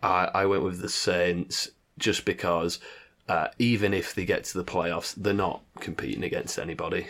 [0.03, 2.81] I, I went with the Saints just because
[3.29, 7.07] uh, even if they get to the playoffs, they're not competing against anybody.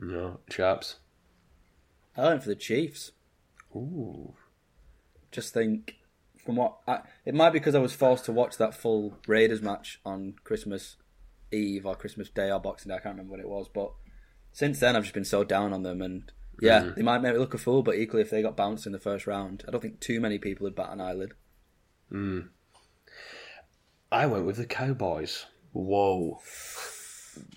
[0.00, 0.96] No, chaps.
[2.16, 3.12] I went for the Chiefs.
[3.74, 4.34] Ooh.
[5.32, 5.96] Just think,
[6.46, 9.60] from what I, it might be because I was forced to watch that full Raiders
[9.60, 10.96] match on Christmas
[11.52, 12.96] Eve or Christmas Day or Boxing Day.
[12.96, 13.92] I can't remember what it was, but
[14.52, 16.94] since then I've just been so down on them, and yeah, mm-hmm.
[16.94, 17.82] they might make me look a fool.
[17.82, 20.38] But equally, if they got bounced in the first round, I don't think too many
[20.38, 21.34] people would bat an eyelid.
[22.10, 22.48] Mm.
[24.10, 26.40] I went with the Cowboys Whoa.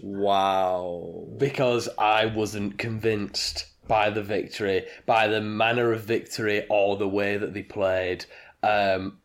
[0.01, 1.27] Wow.
[1.37, 7.37] because I wasn't convinced by the victory, by the manner of victory, or the way
[7.37, 8.25] that they played.
[8.63, 9.19] Um,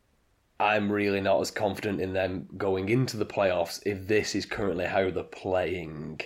[0.61, 4.87] I'm really not as confident in them going into the playoffs if this is currently
[4.87, 6.21] how they're playing.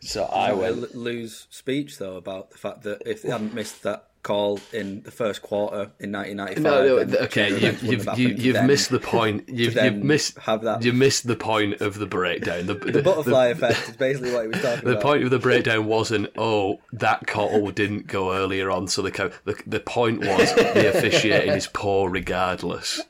[0.00, 0.82] So I went.
[0.82, 5.02] L- lose speech though about the fact that if they hadn't missed that call in
[5.02, 8.42] the first quarter in 1995, No, no, okay, Chile you've wouldn't you've you, happened to
[8.44, 9.48] you've missed the point.
[9.48, 12.66] You've, you've missed have that- You missed the point of the breakdown.
[12.66, 15.00] The, the butterfly effect is basically what he was talking The about.
[15.00, 19.32] The point of the breakdown wasn't, oh, that call didn't go earlier on, so the
[19.44, 23.00] the, the point was the officiating is poor regardless.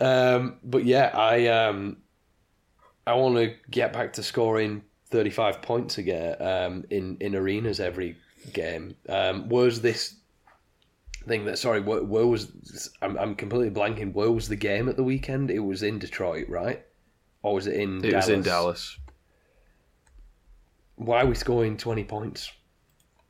[0.00, 1.98] Um, but yeah, I um,
[3.06, 8.16] I want to get back to scoring 35 points again um, in in arenas every
[8.52, 8.96] game.
[9.08, 10.16] Um, was this
[11.26, 14.12] thing that sorry, where, where was I'm I'm completely blanking.
[14.12, 15.50] Where was the game at the weekend?
[15.50, 16.84] It was in Detroit, right?
[17.42, 17.98] Or was it in?
[18.04, 18.26] It Dallas?
[18.26, 18.98] was in Dallas.
[20.96, 22.50] Why are we scoring 20 points?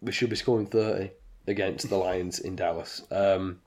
[0.01, 1.11] We should be scoring 30
[1.49, 3.03] against the Lions in Dallas.
[3.11, 3.61] Um,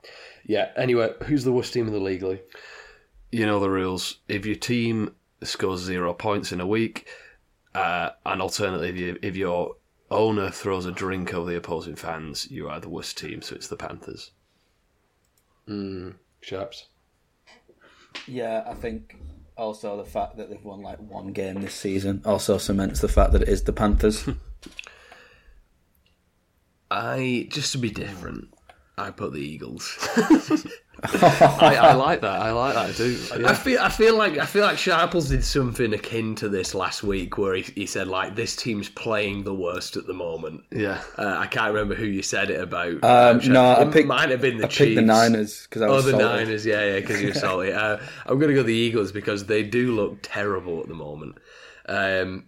[0.46, 0.70] yeah.
[0.76, 2.40] Anyway, who's the worst team in the league, Lee?
[3.30, 4.16] You know the rules.
[4.26, 7.08] If your team scores zero points in a week,
[7.74, 9.76] uh, and alternatively, if, you, if your
[10.10, 13.42] owner throws a drink over the opposing fans, you are the worst team.
[13.42, 14.32] So it's the Panthers.
[15.66, 16.10] Hmm.
[16.40, 16.86] Sharps.
[18.26, 19.16] Yeah, I think
[19.56, 23.32] also the fact that they've won like one game this season also cements the fact
[23.32, 24.28] that it is the Panthers.
[26.90, 28.52] I just to be different,
[29.00, 29.96] I put the Eagles.
[31.02, 32.40] I, I like that.
[32.42, 33.18] I like that too.
[33.32, 33.54] I Yeah.
[33.54, 37.38] feel I feel like I feel like Sharples did something akin to this last week,
[37.38, 40.62] where he, he said like this team's playing the worst at the moment.
[40.70, 41.00] yeah.
[41.16, 43.02] Uh, I can't remember who you said it about.
[43.02, 44.96] Um, Sharp- no, I it picked- might have been the I Chiefs.
[44.96, 46.24] the Niners because I Oh, was the salty.
[46.24, 47.72] Niners, yeah, yeah, because you're salty.
[47.72, 51.36] Uh, I'm going to go the Eagles because they do look terrible at the moment.
[51.88, 52.44] Um,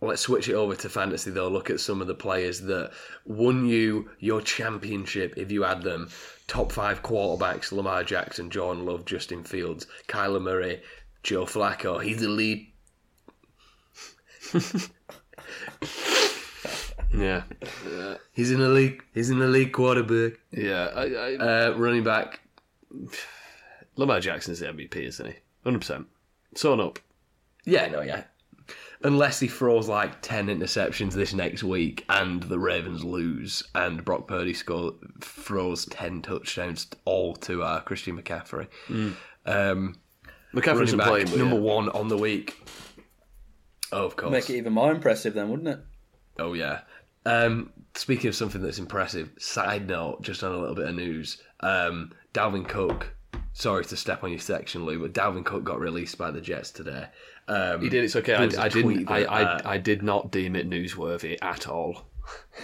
[0.00, 1.48] let's switch it over to fantasy though.
[1.48, 2.92] Look at some of the players that
[3.24, 6.08] won you your championship if you had them.
[6.46, 10.82] Top five quarterbacks: Lamar Jackson, Jordan Love, Justin Fields, Kyler Murray,
[11.22, 12.02] Joe Flacco.
[12.02, 12.66] He's the lead.
[17.12, 17.42] Yeah.
[18.32, 19.00] He's an elite.
[19.14, 20.38] He's an elite quarterback.
[20.52, 20.86] Yeah.
[20.94, 22.40] I, I, Uh, running back.
[23.96, 25.34] Lamar Jackson's the MVP, isn't he?
[25.64, 26.06] Hundred percent.
[26.54, 26.98] Sewn up.
[27.64, 28.24] Yeah, no, yeah.
[29.02, 34.28] Unless he throws like 10 interceptions this next week and the Ravens lose and Brock
[34.28, 38.66] Purdy score, throws 10 touchdowns all to uh, Christian McCaffrey.
[39.46, 39.96] Um,
[40.54, 41.62] McCaffrey running isn't back, playing, number yeah.
[41.62, 42.62] one on the week.
[43.92, 44.32] Oh, of course.
[44.32, 45.80] Make it even more impressive then, wouldn't it?
[46.38, 46.80] Oh, yeah.
[47.24, 51.42] Um, speaking of something that's impressive, side note, just on a little bit of news.
[51.60, 53.14] Um, Dalvin Cook,
[53.52, 56.70] sorry to step on your section, Lou, but Dalvin Cook got released by the Jets
[56.70, 57.06] today.
[57.50, 58.04] Um, He did.
[58.04, 58.32] It's okay.
[58.32, 59.04] There was a I, I didn't.
[59.06, 62.04] that, I, uh, I did not deem it newsworthy at all.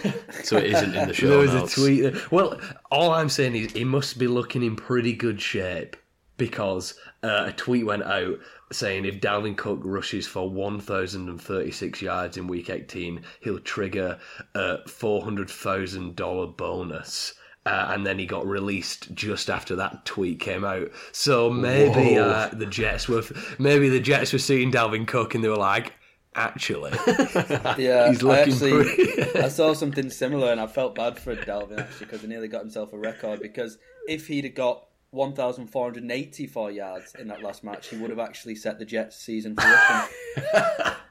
[0.43, 1.77] so it isn't in the show There was notes.
[1.77, 2.31] a tweet.
[2.31, 5.97] Well, all I'm saying is he must be looking in pretty good shape
[6.37, 8.39] because uh, a tweet went out
[8.71, 14.19] saying if Dalvin Cook rushes for 1,036 yards in Week 18, he'll trigger
[14.55, 17.33] a $400,000 bonus.
[17.67, 20.89] Uh, and then he got released just after that tweet came out.
[21.11, 23.23] So maybe uh, the Jets were
[23.59, 25.93] maybe the Jets were seeing Dalvin Cook and they were like,
[26.35, 26.91] actually,
[27.77, 31.79] Yeah, He's I actually pretty- I saw something similar and I felt bad for Dalvin
[31.79, 33.77] actually because he nearly got himself a record because
[34.07, 38.77] if he'd have got 1,484 yards in that last match, he would have actually set
[38.79, 40.93] the Jets season for rushing.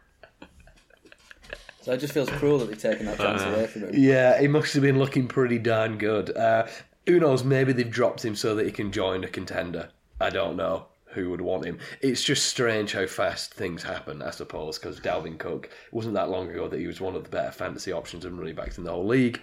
[1.86, 3.90] so it just feels cruel that they've taken that chance away from him.
[3.94, 6.36] Yeah, he must have been looking pretty darn good.
[6.36, 6.66] Uh,
[7.06, 7.44] who knows?
[7.44, 9.90] Maybe they've dropped him so that he can join a contender.
[10.20, 11.78] I don't know who would want him.
[12.00, 16.50] It's just strange how fast things happen, I suppose, because Dalvin Cook wasn't that long
[16.50, 18.90] ago that he was one of the better fantasy options and running backs in the
[18.90, 19.40] whole league.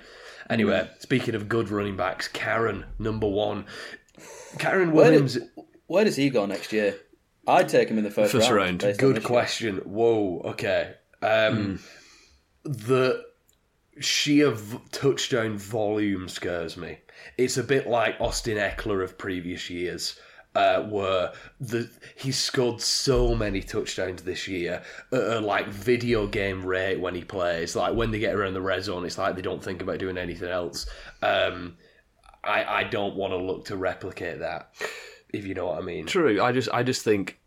[0.50, 3.66] Anyway, speaking of good running backs, Kyren number one.
[4.58, 5.36] Kyren Where, Williams.
[5.36, 5.50] did-
[5.88, 6.96] where does he go next year?
[7.48, 8.84] I'd take him in the first, First round.
[8.84, 8.98] round.
[8.98, 9.78] Good question.
[9.80, 10.42] Whoa.
[10.46, 10.94] Okay.
[11.22, 11.80] Um,
[12.64, 13.26] The
[14.00, 17.00] sheer v- touchdown volume scares me.
[17.38, 20.20] It's a bit like Austin Ekeler of previous years,
[20.56, 26.66] uh, where the he's scored so many touchdowns this year at a like video game
[26.66, 27.76] rate when he plays.
[27.76, 30.18] Like when they get around the red zone, it's like they don't think about doing
[30.18, 30.86] anything else.
[31.22, 31.78] Um,
[32.44, 34.74] I I don't want to look to replicate that,
[35.34, 36.06] if you know what I mean.
[36.06, 36.42] True.
[36.42, 37.40] I just I just think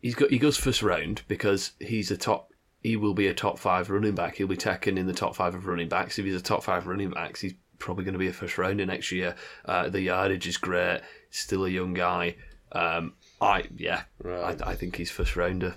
[0.00, 2.50] he's got he goes first round because he's a top.
[2.84, 4.36] He will be a top five running back.
[4.36, 6.18] He'll be taken in the top five of running backs.
[6.20, 8.84] If he's a top five running backs, he's probably going to be a first rounder
[8.86, 9.34] next year.
[9.64, 11.00] Uh, the yardage is great.
[11.30, 12.36] Still a young guy.
[12.72, 14.60] Um, I yeah, Right.
[14.62, 15.74] I, I think he's first rounder.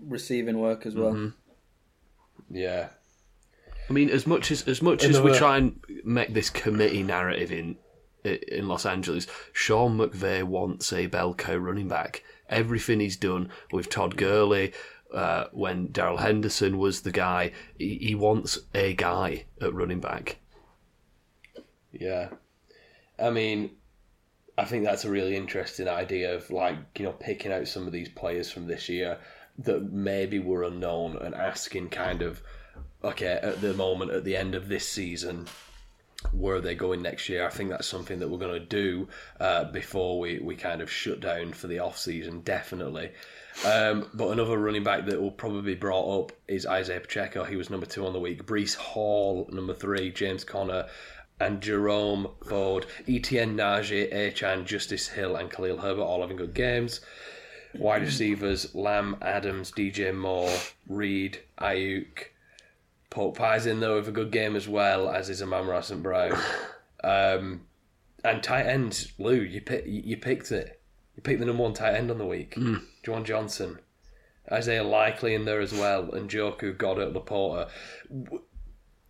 [0.00, 1.12] Receiving work as well.
[1.12, 2.56] Mm-hmm.
[2.56, 2.88] Yeah.
[3.88, 7.02] I mean, as much as as much as we Another- try and make this committee
[7.02, 7.76] narrative in
[8.24, 12.22] in Los Angeles, Sean McVay wants a bellcow running back.
[12.48, 14.72] Everything he's done with Todd Gurley,
[15.12, 17.52] uh, when Darrell Henderson was the guy.
[17.78, 20.38] He, he wants a guy at running back.
[21.92, 22.28] Yeah.
[23.18, 23.70] I mean,
[24.58, 27.92] I think that's a really interesting idea of like, you know, picking out some of
[27.92, 29.18] these players from this year
[29.58, 32.42] that maybe were unknown and asking kind of,
[33.02, 35.46] okay, at the moment, at the end of this season,
[36.32, 37.46] where are they going next year?
[37.46, 39.08] I think that's something that we're going to do
[39.40, 43.10] uh, before we, we kind of shut down for the off season, definitely.
[43.64, 47.44] Um, but another running back that will probably be brought up is Isaiah Pacheco.
[47.44, 48.44] He was number two on the week.
[48.44, 50.10] Breece Hall, number three.
[50.10, 50.86] James Conner
[51.40, 52.86] and Jerome Ford.
[53.08, 57.00] Etienne Najee, Achane, Justice Hill, and Khalil Herbert all having good games.
[57.74, 60.56] Wide receivers Lamb, Adams, DJ Moore,
[60.88, 62.28] Reed, Aiyuk.
[63.10, 66.02] Pork Pie's in there with a good game as well, as is Amon St.
[66.02, 66.38] Brown.
[67.04, 67.66] Um,
[68.24, 70.80] and tight ends, Lou, you, pick, you picked it.
[71.14, 72.56] You picked the number one tight end on the week.
[72.56, 72.82] Mm.
[73.04, 73.78] Juwan Johnson.
[74.50, 77.68] Isaiah Likely in there as well, and Njoku, Goedert, LaPorta.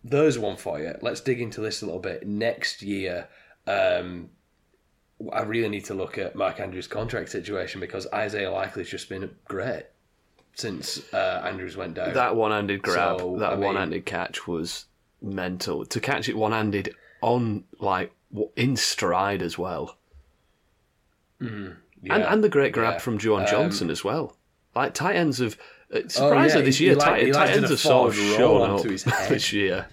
[0.03, 0.93] There's one for you.
[1.01, 2.27] Let's dig into this a little bit.
[2.27, 3.27] Next year,
[3.65, 4.29] um,
[5.33, 9.31] I really need to look at Mark Andrews' contract situation because Isaiah Likely's just been
[9.45, 9.85] great
[10.57, 12.13] since uh, Andrews went down.
[12.13, 14.85] That one-handed grab, so, that I one-handed mean, catch was
[15.21, 15.85] mental.
[15.85, 18.11] To catch it one-handed on like
[18.55, 19.97] in stride as well.
[21.41, 22.99] Mm, yeah, and and the great grab yeah.
[22.99, 24.35] from Juwan um, Johnson as well.
[24.75, 25.57] Like tight ends have
[25.93, 28.81] uh, surprisingly oh, yeah, this year, tight, tight ends have sort of shown up
[29.29, 29.87] this year.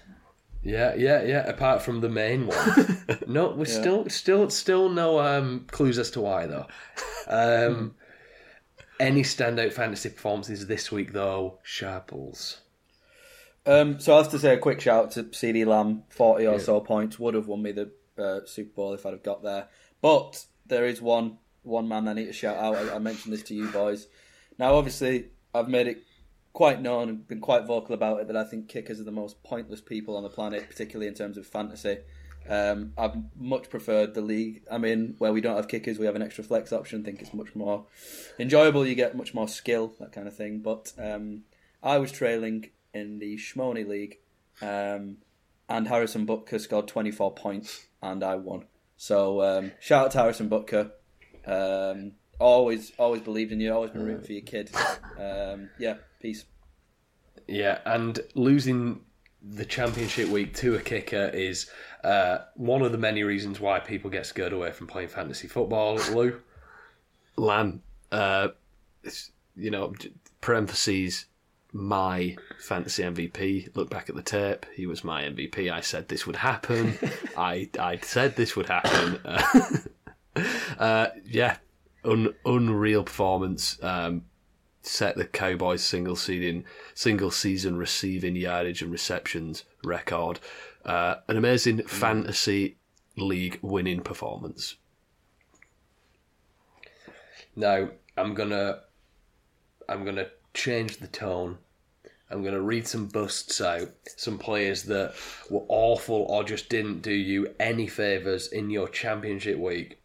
[0.63, 1.47] Yeah, yeah, yeah.
[1.47, 3.81] Apart from the main one, no, we're yeah.
[3.81, 6.65] still, still, still no um, clues as to why though.
[7.27, 7.93] Um,
[8.99, 11.59] any standout fantasy performances this week though?
[11.63, 12.61] Sharples.
[13.65, 16.53] Um, so I have to say a quick shout out to CeeDee Lamb, forty or
[16.53, 16.59] yeah.
[16.59, 19.67] so points would have won me the uh, Super Bowl if I'd have got there.
[20.01, 22.75] But there is one one man I need to shout out.
[22.75, 24.07] I, I mentioned this to you boys.
[24.57, 26.03] Now, obviously, I've made it
[26.53, 29.43] quite known and been quite vocal about it that I think kickers are the most
[29.43, 31.97] pointless people on the planet, particularly in terms of fantasy.
[32.47, 36.15] Um, I've much preferred the league I'm in, where we don't have kickers, we have
[36.15, 37.03] an extra flex option.
[37.03, 37.85] Think it's much more
[38.39, 38.85] enjoyable.
[38.85, 40.59] You get much more skill, that kind of thing.
[40.59, 41.43] But um,
[41.81, 44.19] I was trailing in the Schmoney League,
[44.61, 45.17] um,
[45.67, 48.65] and Harrison Butker scored 24 points, and I won.
[48.97, 50.91] So um, shout out to Harrison Butker.
[51.45, 53.73] Um, always, always believed in you.
[53.73, 54.71] Always been rooting for your kid.
[55.17, 56.43] Um, yeah, peace.
[57.47, 58.99] Yeah, and losing
[59.47, 61.69] the championship week to a kicker is
[62.03, 65.95] uh, one of the many reasons why people get scared away from playing fantasy football.
[66.11, 66.41] Lou,
[67.37, 67.81] Lamb,
[68.11, 68.49] uh,
[69.55, 69.93] you know,
[70.41, 71.25] parentheses.
[71.77, 73.75] My fantasy MVP.
[73.75, 74.65] Look back at the tape.
[74.73, 75.69] He was my MVP.
[75.69, 76.97] I said this would happen.
[77.37, 79.19] I I said this would happen.
[80.79, 81.57] uh, yeah,
[82.05, 83.77] un, unreal performance.
[83.83, 84.23] Um,
[84.85, 90.39] set the Cowboys single season single season receiving yardage and receptions record.
[90.83, 92.77] Uh, an amazing fantasy
[93.17, 94.75] league winning performance.
[97.55, 98.81] Now I'm gonna
[99.87, 101.57] I'm gonna change the tone.
[102.29, 105.13] I'm gonna read some busts out, some players that
[105.49, 110.01] were awful or just didn't do you any favors in your championship week.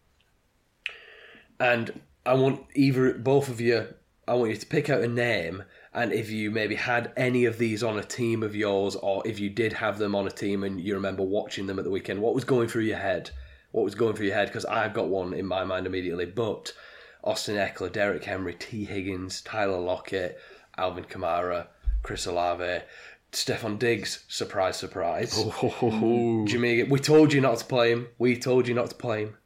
[1.59, 3.89] And I want either both of you.
[4.31, 7.59] I want you to pick out a name, and if you maybe had any of
[7.59, 10.63] these on a team of yours, or if you did have them on a team
[10.63, 13.33] and you remember watching them at the weekend, what was going through your head?
[13.73, 14.47] What was going through your head?
[14.47, 16.27] Because I've got one in my mind immediately.
[16.27, 16.73] But
[17.25, 20.39] Austin Ekeler Derrick Henry, Tee Higgins, Tyler Lockett,
[20.79, 21.67] Alvin Kamara,
[22.05, 22.83] Chris Olave,
[23.33, 25.35] Stefon Diggs, surprise, surprise.
[25.37, 26.45] Oh.
[26.47, 28.07] Jimmy, we told you not to play him.
[28.17, 29.37] We told you not to play him.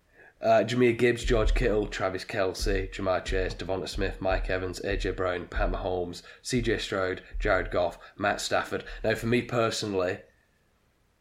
[0.45, 5.47] Uh, Jahmyr Gibbs, George Kittle, Travis Kelce, Ja'Marr Chase, DeVonta Smith, Mike Evans, AJ Brown,
[5.47, 8.85] Pat Mahomes, CJ Stroud, Jared Goff, Matt Stafford.
[9.03, 10.19] Now, for me personally,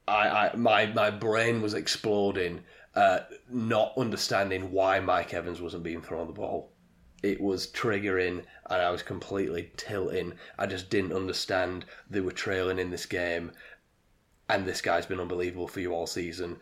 [0.10, 6.02] I, I my my brain was exploding, uh, not understanding why Mike Evans wasn't being
[6.02, 6.74] thrown the ball.
[7.24, 10.34] It was triggering, and I was completely tilting.
[10.60, 13.54] I just didn't understand they were trailing in this game,
[14.50, 16.60] and this guy's been unbelievable for you all season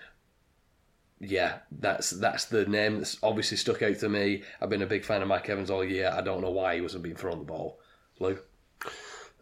[1.22, 4.44] yeah, that's that's the name that's obviously stuck out to me.
[4.60, 6.12] I've been a big fan of Mike Evans all year.
[6.14, 7.80] I don't know why he wasn't being thrown the ball.
[8.20, 8.40] Lou?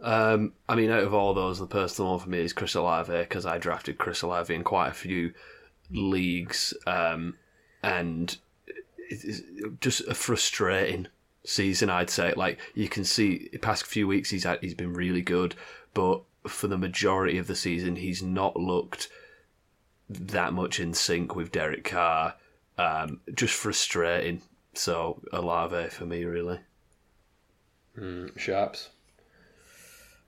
[0.02, 3.12] Um, I mean, out of all those, the personal one for me is Chris Olave
[3.12, 5.34] because I drafted Chris Olave in quite a few
[5.90, 7.36] leagues, um,
[7.82, 8.38] and
[9.10, 9.42] it's
[9.80, 11.08] just a frustrating
[11.46, 11.90] season.
[11.90, 15.56] I'd say, like you can see, past few weeks he's had, he's been really good,
[15.94, 19.10] but for the majority of the season, he's not looked
[20.10, 22.36] that much in sync with Derek Carr.
[22.78, 24.42] Um, just frustrating.
[24.74, 26.60] So Olave for me, really.
[27.98, 28.90] Mm, sharps.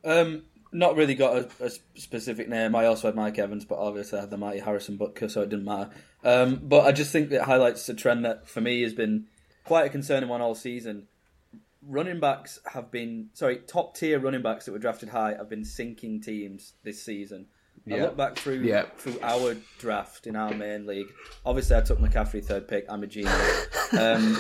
[0.04, 1.70] Um, not really got a, a
[2.00, 2.76] specific name.
[2.76, 5.50] I also had Mike Evans, but obviously I had the mighty Harrison Butker, so it
[5.50, 5.90] didn't matter.
[6.24, 9.28] Um, but I just think that highlights a trend that for me has been
[9.64, 11.08] quite a concerning one all season.
[11.82, 15.66] Running backs have been sorry, top tier running backs that were drafted high have been
[15.66, 17.48] sinking teams this season.
[17.90, 18.86] I look back through Yeah.
[18.98, 21.08] through our draft in our main league.
[21.46, 22.86] Obviously, I took McCaffrey third pick.
[22.90, 23.68] I'm a genius.
[23.98, 24.38] Um,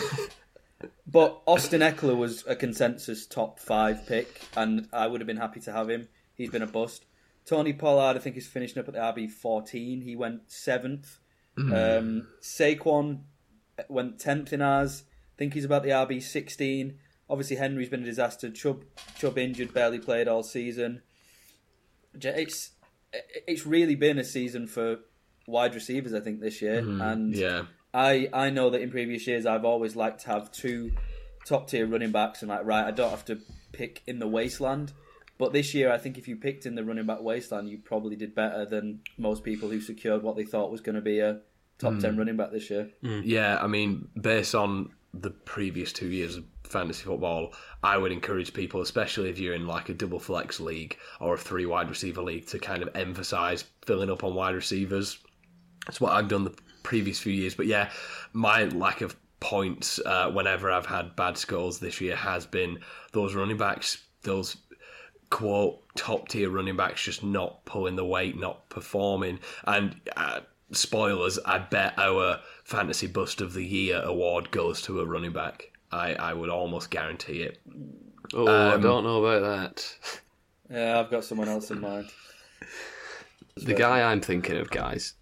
[1.07, 5.59] but Austin Ekeler was a consensus top five pick, and I would have been happy
[5.61, 6.07] to have him.
[6.33, 7.05] He's been a bust.
[7.45, 10.01] Tony Pollard, I think, is finishing up at the RB 14.
[10.01, 11.17] He went seventh.
[11.57, 13.23] Um, Saquon
[13.89, 15.03] went 10th in ours.
[15.35, 16.97] I think he's about the RB 16.
[17.29, 18.49] Obviously, Henry's been a disaster.
[18.51, 18.83] Chubb,
[19.17, 21.01] Chubb injured, barely played all season.
[22.13, 22.71] It's
[23.13, 24.99] it's really been a season for
[25.47, 26.81] wide receivers, I think, this year.
[26.81, 27.01] Mm-hmm.
[27.01, 27.63] And Yeah.
[27.93, 30.93] I I know that in previous years I've always liked to have two
[31.45, 33.39] top tier running backs and like right I don't have to
[33.73, 34.93] pick in the wasteland.
[35.37, 38.15] But this year I think if you picked in the running back wasteland you probably
[38.15, 41.41] did better than most people who secured what they thought was going to be a
[41.79, 42.19] top ten mm.
[42.19, 42.89] running back this year.
[43.03, 47.53] Mm, yeah, I mean, based on the previous two years of fantasy football,
[47.83, 51.37] I would encourage people, especially if you're in like a double flex league or a
[51.37, 55.19] three wide receiver league, to kind of emphasize filling up on wide receivers.
[55.85, 57.55] That's what I've done the previous few years.
[57.55, 57.89] But yeah,
[58.33, 62.79] my lack of points uh, whenever I've had bad scores this year has been
[63.11, 64.57] those running backs, those
[65.29, 69.39] quote top tier running backs just not pulling the weight, not performing.
[69.65, 70.41] And uh,
[70.71, 75.70] spoilers, I bet our fantasy bust of the year award goes to a running back.
[75.91, 77.59] I, I would almost guarantee it.
[78.33, 79.95] Oh, I Um, don't know about that.
[80.69, 82.09] Yeah, I've got someone else in mind.
[83.57, 85.13] The guy I'm thinking of, guys,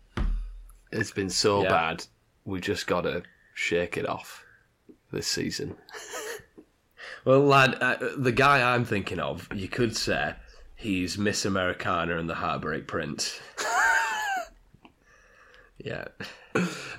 [0.92, 1.70] it's been so Yeah.
[1.70, 2.06] bad.
[2.46, 3.24] We just got to
[3.56, 4.46] shake it off
[5.12, 5.76] this season.
[7.26, 10.36] Well, lad, uh, the guy I'm thinking of, you could say
[10.76, 13.40] he's Miss Americana and the Heartbreak Prince.
[15.84, 16.06] yeah.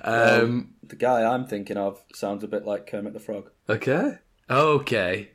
[0.03, 3.49] Um, The guy I'm thinking of sounds a bit like Kermit the Frog.
[3.69, 4.17] Okay.
[4.49, 5.31] okay.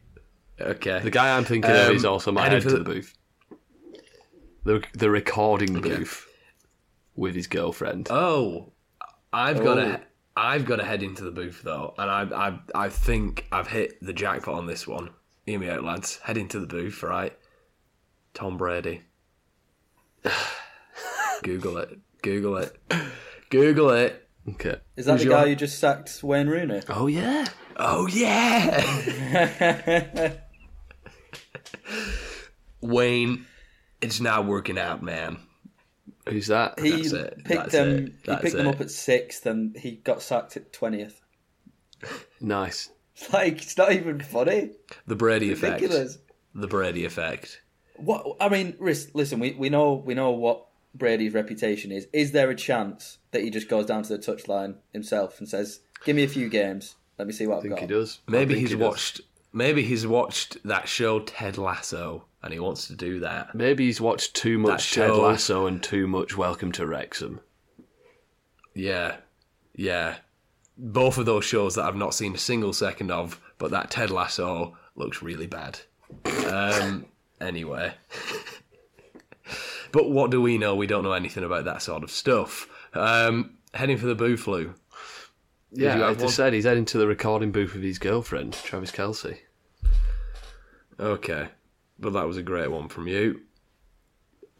[0.60, 0.98] Okay.
[1.00, 2.90] The guy I'm thinking of is Um, also my heading head for to the- the
[2.94, 3.14] booth.
[4.64, 6.26] The the recording booth
[7.14, 8.08] with his girlfriend.
[8.10, 8.72] Oh,
[9.32, 9.82] I've got Oh.
[9.92, 10.00] to.
[10.36, 12.22] I've got to head into the booth though, and I,
[12.74, 15.08] I, I think I've hit the jackpot on this one.
[15.46, 16.18] Hear me out, lads.
[16.18, 17.32] Head into the booth, right?
[18.34, 19.00] Tom Brady.
[21.42, 21.98] Google it.
[22.22, 22.76] Google it.
[23.48, 24.25] Google it.
[24.48, 24.76] Okay.
[24.96, 26.80] Is that Who's the your- guy who just sacked Wayne Rooney?
[26.88, 27.46] Oh yeah.
[27.78, 28.80] Oh yeah,
[32.80, 33.46] Wayne.
[34.00, 35.38] It's not working out, man.
[36.28, 36.78] Who's that?
[36.80, 37.36] he That's it.
[37.44, 37.88] picked That's them.
[37.88, 38.04] it.
[38.06, 38.74] He That's picked them it.
[38.74, 41.20] up at sixth, and he got sacked at twentieth.
[42.40, 42.90] Nice.
[43.32, 44.72] Like it's not even funny.
[45.06, 45.80] The Brady effect.
[45.80, 46.18] Ridiculous.
[46.54, 47.62] The Brady effect.
[47.96, 50.66] What I mean, listen, we, we know we know what
[50.98, 52.06] Brady's reputation is.
[52.12, 55.80] Is there a chance that he just goes down to the touchline himself and says,
[56.04, 58.20] "Give me a few games, let me see what I I've think got." he does.
[58.26, 58.88] Maybe he's he does.
[58.88, 59.20] watched.
[59.52, 63.54] Maybe he's watched that show Ted Lasso, and he wants to do that.
[63.54, 67.40] Maybe he's watched too much That Ted show- Lasso and too much Welcome to Wrexham.
[68.74, 69.16] Yeah,
[69.74, 70.16] yeah.
[70.78, 74.10] Both of those shows that I've not seen a single second of, but that Ted
[74.10, 75.80] Lasso looks really bad.
[76.46, 77.06] Um,
[77.40, 77.94] anyway.
[79.96, 80.76] but what do we know?
[80.76, 82.68] We don't know anything about that sort of stuff.
[82.92, 84.74] Um, heading for the boo flu.
[85.72, 86.32] Yeah, you I just one?
[86.32, 89.38] said he's heading to the recording booth with his girlfriend, Travis Kelce.
[90.98, 91.48] Okay.
[91.98, 93.40] But that was a great one from you.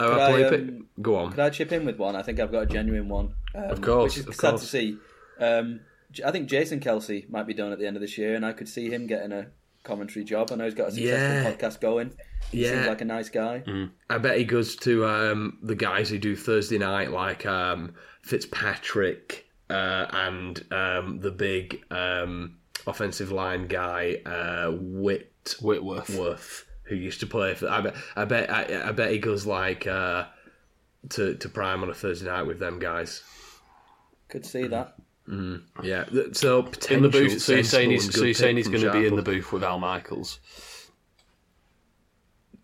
[0.00, 0.68] Oh, Could I I, play pick.
[0.68, 1.30] um, Go on.
[1.30, 2.16] Could I chip in with one?
[2.16, 3.34] I think I've got a genuine one.
[3.54, 4.62] Um, Of course, which is of sad course.
[4.62, 4.98] to see.
[5.38, 5.80] Um,
[6.12, 8.44] J- I think Jason Kelce might be done at the end of this year, and
[8.44, 9.46] I could see him getting a
[9.86, 10.50] commentary job.
[10.52, 11.50] I know he's got a successful Yeah.
[11.52, 12.12] podcast going.
[12.52, 12.70] He Yeah.
[12.72, 13.62] seems like a nice guy.
[14.10, 19.46] I bet he goes to um, the guys who do Thursday night, like um, Fitzpatrick
[19.70, 22.56] uh, and um, the big um,
[22.86, 25.60] offensive line guy uh, Whitworth,
[26.10, 26.66] Whitworth.
[26.84, 27.68] who used to play for.
[27.68, 27.94] I bet.
[28.14, 28.50] I bet.
[28.50, 30.26] I, I bet he goes like uh,
[31.10, 33.22] to to Prime on a Thursday night with them guys.
[34.28, 34.94] Could see that.
[35.28, 36.04] Mm, yeah.
[36.04, 38.92] th- So In the booth, so you're saying he's, so you're saying he's going to
[38.92, 40.38] be in the booth with Al Michaels.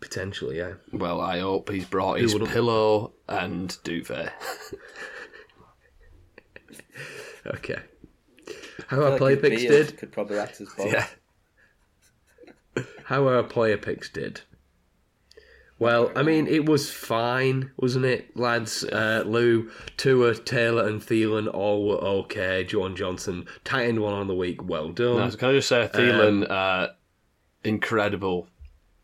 [0.01, 0.75] Potentially, yeah.
[0.93, 2.51] Well, I hope he's brought his wouldn't?
[2.53, 4.33] pillow and duvet.
[7.45, 7.79] Okay.
[8.87, 9.99] How I our feel player picks did.
[9.99, 10.93] Could probably act as both.
[10.93, 11.07] yeah.
[13.05, 14.43] how our player picks did.
[15.83, 18.85] Well, I mean, it was fine, wasn't it, lads?
[18.85, 22.65] Uh, Lou, Tua, Taylor, and Thielen all were okay.
[22.65, 25.17] Juwan Johnson, tight end one on the week, well done.
[25.17, 26.89] No, can I just say, Thielen, uh,
[27.65, 28.47] incredible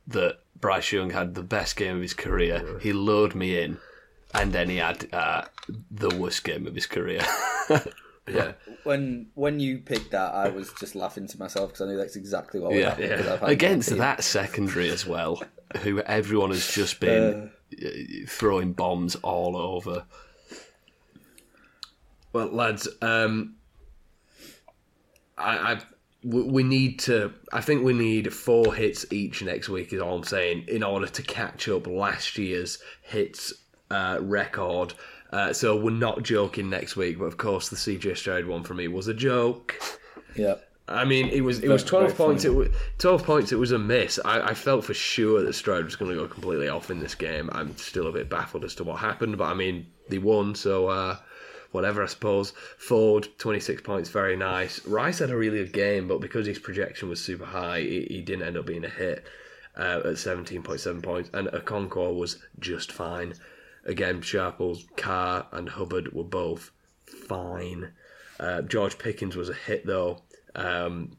[0.07, 2.79] that Bryce Young had the best game of his career.
[2.81, 3.79] He lured me in,
[4.33, 5.47] and then he had uh,
[5.91, 7.22] the worst game of his career.
[8.31, 8.53] Yeah.
[8.85, 12.16] When when you picked that, I was just laughing to myself because I knew that's
[12.16, 13.09] exactly what would yeah, happen.
[13.09, 15.43] 'cause I've against that secondary as well,
[15.78, 17.50] who everyone has just been
[17.82, 17.88] uh,
[18.26, 20.04] throwing bombs all over.
[22.32, 23.56] Well, lads, um,
[25.36, 25.80] I, I
[26.24, 27.32] w- we need to.
[27.52, 29.92] I think we need four hits each next week.
[29.92, 33.52] Is all I'm saying in order to catch up last year's hits
[33.90, 34.94] uh, record.
[35.30, 38.74] Uh, so we're not joking next week, but of course the CJ Stroud one for
[38.74, 39.78] me was a joke.
[40.34, 40.54] Yeah.
[40.89, 42.45] I mean, it was it was twelve points.
[42.45, 42.68] It was
[42.99, 43.53] twelve points.
[43.53, 44.18] It was a miss.
[44.24, 47.14] I, I felt for sure that Stroud was going to go completely off in this
[47.14, 47.51] game.
[47.53, 50.89] I'm still a bit baffled as to what happened, but I mean, they won, so
[50.89, 51.16] uh,
[51.72, 52.03] whatever.
[52.03, 52.53] I suppose.
[52.78, 54.84] Ford twenty six points, very nice.
[54.86, 58.20] Rice had a really good game, but because his projection was super high, he, he
[58.22, 59.24] didn't end up being a hit
[59.76, 63.34] uh, at seventeen point seven points, and Okonkwo was just fine.
[63.84, 66.72] Again, Sharples, Carr, and Hubbard were both
[67.07, 67.93] fine.
[68.41, 70.22] Uh, George Pickens was a hit though.
[70.55, 71.16] Um,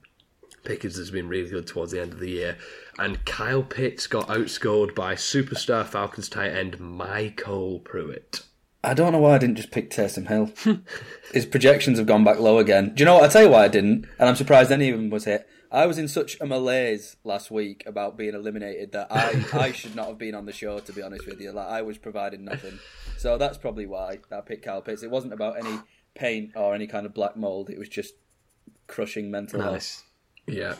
[0.64, 2.58] Pickens has been really good towards the end of the year.
[2.98, 8.46] And Kyle Pitts got outscored by superstar Falcons tight end MyCole Pruitt.
[8.84, 10.52] I don't know why I didn't just pick Taysom Hill.
[11.34, 12.94] His projections have gone back low again.
[12.96, 13.24] Do you know what?
[13.24, 15.48] I tell you why I didn't, and I'm surprised any of them was hit.
[15.72, 19.96] I was in such a malaise last week about being eliminated that I, I should
[19.96, 20.80] not have been on the show.
[20.80, 22.80] To be honest with you, like I was providing nothing,
[23.18, 25.04] so that's probably why I picked Kyle Pitts.
[25.04, 25.80] It wasn't about any
[26.16, 27.70] paint or any kind of black mold.
[27.70, 28.14] It was just
[28.90, 29.74] crushing mental health.
[29.74, 30.04] Nice.
[30.48, 30.76] Yeah.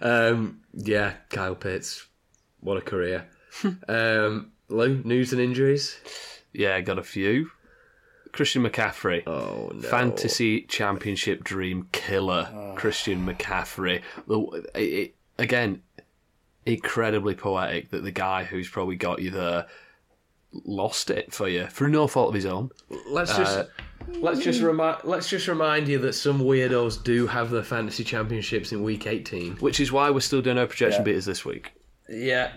[0.00, 2.06] um, yeah, Kyle Pitts.
[2.60, 3.26] What a career.
[3.88, 5.98] um, Lou, news and injuries?
[6.52, 7.50] Yeah, got a few.
[8.32, 9.26] Christian McCaffrey.
[9.26, 9.88] Oh, no.
[9.88, 14.02] Fantasy Championship dream killer, Christian McCaffrey.
[14.28, 15.82] It- it- again,
[16.66, 19.66] incredibly poetic that the guy who's probably got you there
[20.64, 22.70] lost it for you through no fault of his own.
[23.08, 23.68] Let's just
[24.08, 28.72] let's just remind let's just remind you that some weirdos do have their fantasy championships
[28.72, 29.56] in week eighteen.
[29.56, 31.04] Which is why we're still doing our projection Yeah.
[31.04, 31.72] beaters this week.
[32.08, 32.52] Yeah,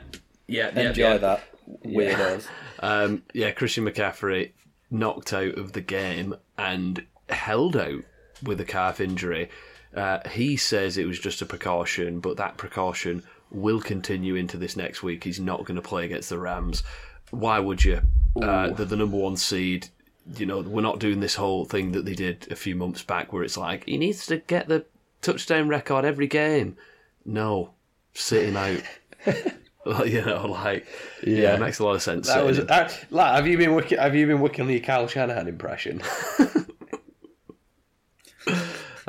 [0.47, 0.89] yeah, yeah.
[0.89, 1.17] Enjoy yeah.
[1.17, 1.43] that,
[1.85, 2.47] weirdos.
[2.81, 4.51] Um, yeah, Christian McCaffrey
[4.89, 8.03] knocked out of the game and held out
[8.41, 9.49] with a calf injury.
[9.93, 13.21] Uh, he says it was just a precaution, but that precaution
[13.51, 15.25] will continue into this next week.
[15.25, 16.83] He's not going to play against the Rams.
[17.31, 17.99] Why would you?
[18.41, 19.89] Uh, they're the number one seed.
[20.35, 23.33] You know, we're not doing this whole thing that they did a few months back
[23.33, 24.85] where it's like, he needs to get the
[25.21, 26.77] touchdown record every game.
[27.25, 27.71] No,
[28.13, 28.81] sit him out.
[30.07, 30.87] you know, like,
[31.25, 32.27] yeah, it makes a lot of sense.
[32.27, 32.59] That was.
[32.59, 33.97] Uh, like, have you been working?
[33.97, 36.01] Have you been working on your Kyle Shanahan impression?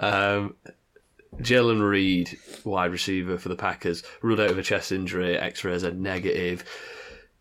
[0.01, 0.57] Um,
[1.37, 5.39] Jayden Reed, wide receiver for the Packers, ruled out of a chest injury.
[5.39, 6.65] X-rays are negative.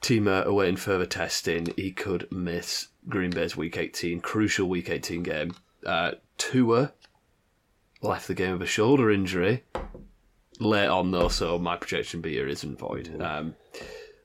[0.01, 1.73] Teamer awaiting further testing.
[1.75, 5.56] He could miss Green Bay's Week 18, crucial Week 18 game.
[5.86, 6.93] Uh, Tua
[8.02, 9.64] left the game with a shoulder injury
[10.60, 13.22] late on though, so my projection beer isn't void.
[13.22, 13.56] Um,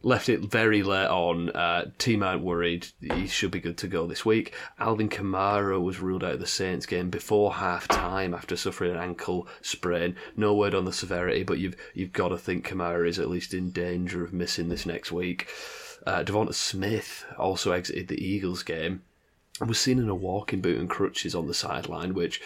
[0.02, 1.50] left it very late on.
[1.50, 2.86] Uh, team aren't worried.
[3.00, 4.52] He should be good to go this week.
[4.78, 8.98] Alvin Kamara was ruled out of the Saints game before half time after suffering an
[8.98, 10.16] ankle sprain.
[10.36, 13.54] No word on the severity, but you've you've got to think Kamara is at least
[13.54, 15.48] in danger of missing this next week.
[16.06, 19.02] Uh, DeVonta Smith also exited the Eagles game
[19.60, 22.40] and was seen in a walking boot and crutches on the sideline, which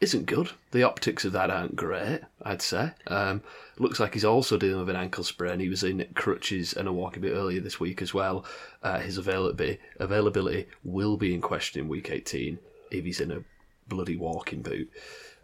[0.00, 0.50] isn't good.
[0.72, 2.92] The optics of that aren't great, I'd say.
[3.06, 3.42] Um,
[3.78, 5.60] looks like he's also dealing with an ankle sprain.
[5.60, 8.44] He was in crutches and a walking boot earlier this week as well.
[8.82, 12.58] Uh, his availability availability will be in question in week 18
[12.90, 13.42] if he's in a
[13.88, 14.90] bloody walking boot.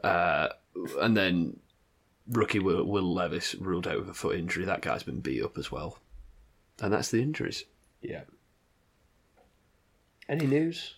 [0.04, 0.48] Uh,
[1.00, 1.58] and then
[2.28, 4.64] rookie Will, Will Levis ruled out with a foot injury.
[4.64, 5.98] That guy's been beat up as well.
[6.80, 7.64] And that's the injuries.
[8.00, 8.22] yeah.
[10.28, 10.94] Any news?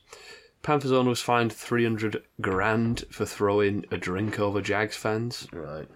[0.62, 5.48] Panthers owner was fined 300 grand for throwing a drink over Jags fans.
[5.52, 5.88] Right.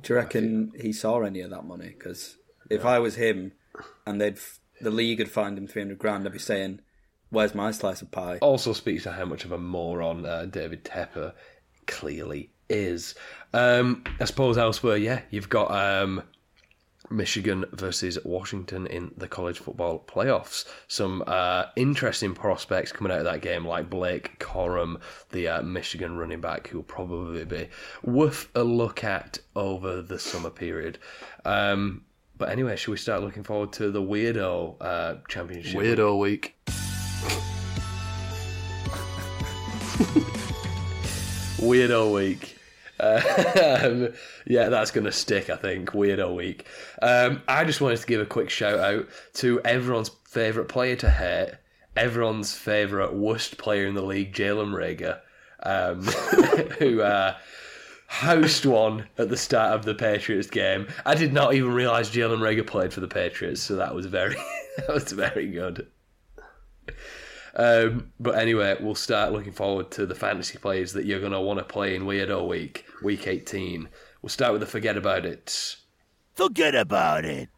[0.00, 1.88] Do you reckon he saw any of that money?
[1.96, 2.36] Because
[2.70, 3.52] if I was him,
[4.06, 6.80] and they'd f- the league had fined him three hundred grand, I'd be saying,
[7.30, 10.84] "Where's my slice of pie?" Also speaks to how much of a moron uh, David
[10.84, 11.32] Tepper
[11.86, 13.14] clearly is.
[13.52, 16.22] Um, I suppose elsewhere, yeah, you've got um,
[17.10, 20.64] Michigan versus Washington in the college football playoffs.
[20.88, 25.00] Some uh, interesting prospects coming out of that game, like Blake Corum,
[25.30, 27.68] the uh, Michigan running back, who will probably be
[28.02, 30.98] worth a look at over the summer period.
[31.44, 32.02] Um,
[32.36, 35.80] but anyway, should we start looking forward to the weirdo uh, championship?
[35.80, 36.54] Weirdo week.
[41.58, 42.57] Weirdo week.
[43.80, 44.08] Um,
[44.46, 45.90] yeah, that's going to stick, I think.
[45.90, 46.66] Weirdo week.
[47.00, 51.10] Um, I just wanted to give a quick shout out to everyone's favourite player to
[51.10, 51.52] hate,
[51.96, 55.20] everyone's favourite worst player in the league, Jalen Reagor,
[55.62, 56.02] um,
[56.78, 57.36] who uh,
[58.08, 60.88] housed one at the start of the Patriots game.
[61.04, 64.34] I did not even realise Jalen Reagor played for the Patriots, so that was very,
[64.76, 65.86] that was very good.
[67.58, 71.40] Um, but anyway, we'll start looking forward to the fantasy players that you're going to
[71.40, 73.88] want to play in Weirdo Week, Week 18.
[74.22, 75.76] We'll start with the Forget About It.
[76.34, 77.48] Forget about it.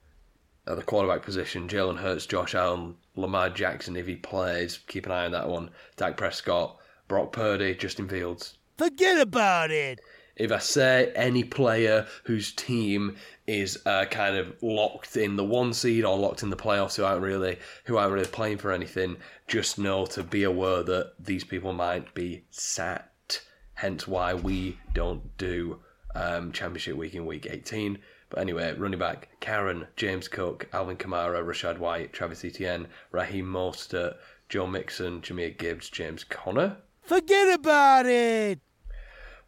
[0.66, 5.12] At the quarterback position, Jalen Hurts, Josh Allen, Lamar Jackson, if he plays, keep an
[5.12, 5.68] eye on that one.
[5.96, 8.57] Dak Prescott, Brock Purdy, Justin Fields.
[8.78, 10.01] Forget about it.
[10.41, 13.16] If I say any player whose team
[13.47, 17.05] is uh, kind of locked in the one seed or locked in the playoffs who
[17.05, 19.18] aren't really who aren't really playing for anything,
[19.49, 23.43] just know to be aware that these people might be sat.
[23.74, 25.80] Hence why we don't do
[26.14, 27.99] um, championship week in week 18.
[28.30, 34.16] But anyway, running back Kyren, James Cook, Alvin Kamara, Rachaad White, Travis Etienne, Raheem Mostert,
[34.49, 36.78] Joe Mixon, Jahmyr Gibbs, James Conner.
[37.03, 38.61] Forget about it.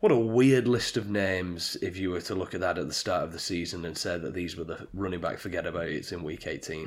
[0.02, 2.92] What a weird list of names if you were to look at that at the
[2.92, 6.10] start of the season and say that these were the running back forget about it's
[6.10, 6.84] in week 18.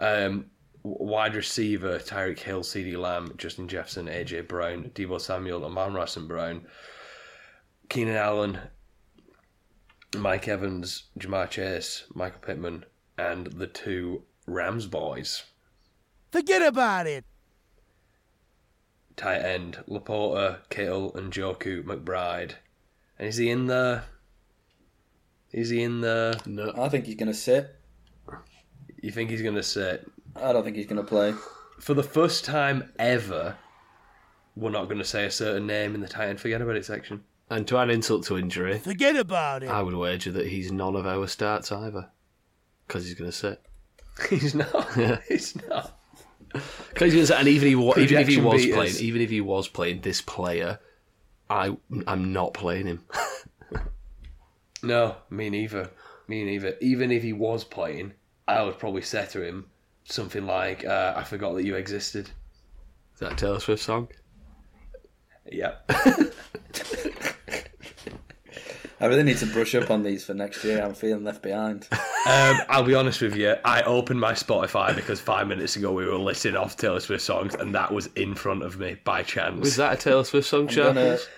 [0.00, 0.46] Um,
[0.82, 6.26] wide receiver Tyreek Hill, CeeDee Lamb, Justin Jefferson, AJ Brown, Deebo Samuel, and Amon-Ra St.
[6.26, 6.66] Brown,
[7.88, 8.58] Keenan Allen,
[10.18, 12.84] Mike Evans, Ja'Marr Chase, Michael Pittman,
[13.18, 15.44] and the two Rams boys.
[16.32, 17.24] Forget about it.
[19.16, 22.52] Tight end LaPorta, Kittle, and Njoku McBride.
[23.18, 24.04] And is he in there?
[25.52, 26.34] Is he in there?
[26.46, 26.72] No.
[26.76, 27.76] I think he's going to sit.
[29.02, 30.10] You think he's going to sit?
[30.36, 31.34] I don't think he's going to play.
[31.78, 33.56] For the first time ever,
[34.56, 36.84] we're not going to say a certain name in the tight end forget about it
[36.84, 37.24] section.
[37.50, 39.68] And to add insult to injury, Forget about it.
[39.68, 42.08] I would wager that he's none of our starts either.
[42.86, 43.60] Because he's going to sit.
[44.30, 44.92] He's not.
[45.26, 45.98] He's not.
[46.98, 48.74] He's and even if, he, wa- even if he was beaters.
[48.76, 50.78] playing, even if he was playing this player,
[51.48, 51.76] I
[52.06, 53.04] I'm not playing him.
[54.82, 55.90] No, me neither.
[56.26, 56.76] Me neither.
[56.80, 58.14] Even if he was playing,
[58.48, 59.70] I would probably say to him
[60.04, 62.30] something like, uh, "I forgot that you existed."
[63.14, 64.08] Is that a Taylor Swift song?
[65.50, 65.74] Yeah.
[69.02, 70.80] I really need to brush up on these for next year.
[70.80, 71.88] I'm feeling left behind.
[71.92, 73.56] Um, I'll be honest with you.
[73.64, 77.54] I opened my Spotify because five minutes ago we were listing off Taylor Swift songs,
[77.56, 79.58] and that was in front of me by chance.
[79.60, 81.28] Was that a Taylor Swift song, I'm Charles?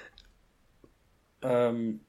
[1.42, 2.00] um,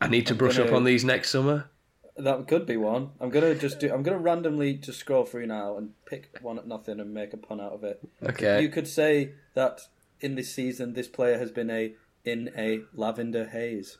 [0.00, 1.70] I need to brush up gonna- on these next summer.
[2.16, 3.10] that could be one.
[3.20, 3.92] I'm gonna just do.
[3.92, 7.36] I'm gonna randomly just scroll through now and pick one at nothing and make a
[7.36, 8.00] pun out of it.
[8.22, 8.62] Okay.
[8.62, 9.82] You could say that
[10.20, 13.98] in this season, this player has been a in a lavender haze,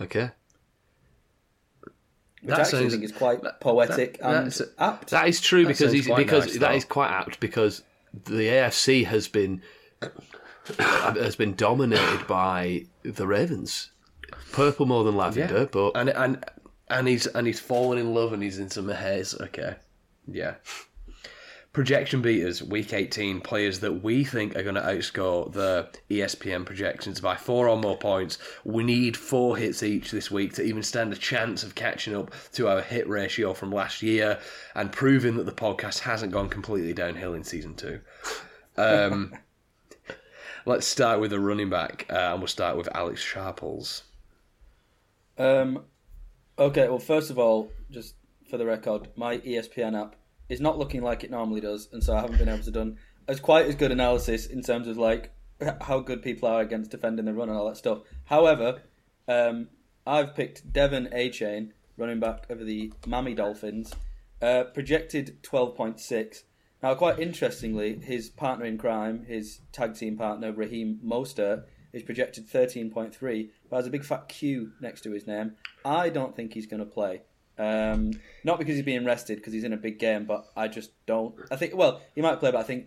[0.00, 0.30] Okay.
[2.42, 5.10] which That I actually sounds- think is quite poetic that- and that's- apt.
[5.10, 7.82] That is true That because he's, because nice, that is quite apt because
[8.12, 9.60] the AFC has been
[10.78, 13.90] has been dominated by the Ravens.
[14.52, 16.44] Purple more than lavender, but and and
[16.88, 19.34] and he's and he's fallen in love and he's in some haze.
[19.38, 19.76] Okay,
[20.26, 20.54] yeah.
[21.72, 27.20] Projection beaters, week 18, players that we think are going to outscore the ESPN projections
[27.20, 28.38] by four or more points.
[28.64, 32.32] We need four hits each this week to even stand a chance of catching up
[32.54, 34.40] to our hit ratio from last year
[34.74, 38.00] and proving that the podcast hasn't gone completely downhill in season two.
[38.76, 39.32] Um,
[40.66, 44.02] let's start with a running back, uh, and we'll start with Alex Sharples.
[45.38, 45.84] Um,
[46.58, 48.16] okay, well, first of all, just
[48.50, 50.16] for the record, my ESPN app
[50.50, 52.98] is not looking like it normally does, and so I haven't been able to done
[53.26, 55.32] as quite as good analysis in terms of like
[55.80, 58.00] how good people are against defending the run and all that stuff.
[58.24, 58.82] However,
[59.28, 59.68] um,
[60.06, 63.94] I've picked De'Von Achane, running back of the Miami Dolphins,
[64.42, 66.44] uh, projected twelve point six.
[66.82, 72.48] Now, quite interestingly, his partner in crime, his tag team partner Raheem Mostert, is projected
[72.48, 75.56] 13.3, but has a big fat Q next to his name.
[75.84, 77.22] I don't think he's going to play.
[77.60, 80.92] Um, not because he's being rested, because he's in a big game, but I just
[81.04, 81.34] don't.
[81.50, 82.86] I think, well, he might play, but I think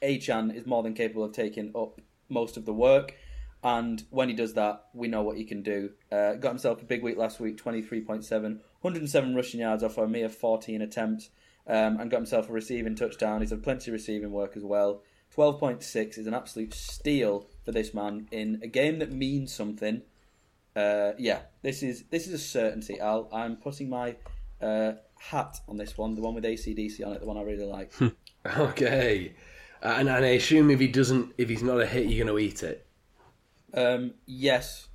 [0.00, 3.16] Achane is more than capable of taking up most of the work.
[3.64, 5.90] And when he does that, we know what he can do.
[6.10, 10.28] Uh, got himself a big week last week 23.7, 107 rushing yards off a mere
[10.28, 11.30] 14 attempts,
[11.66, 13.40] um, and got himself a receiving touchdown.
[13.40, 15.02] He's had plenty of receiving work as well.
[15.36, 20.02] 12.6 is an absolute steal for this man in a game that means something.
[20.74, 22.98] Uh, yeah, this is this is a certainty.
[22.98, 24.16] Al, I'm putting my
[24.60, 27.66] uh, hat on this one, the one with ACDC on it, the one I really
[27.66, 27.92] like.
[28.44, 29.34] Okay.
[29.80, 32.36] Uh, and, and I assume if he doesn't, if he's not a hit, you're going
[32.36, 32.84] to eat it.
[33.74, 34.88] um, yes,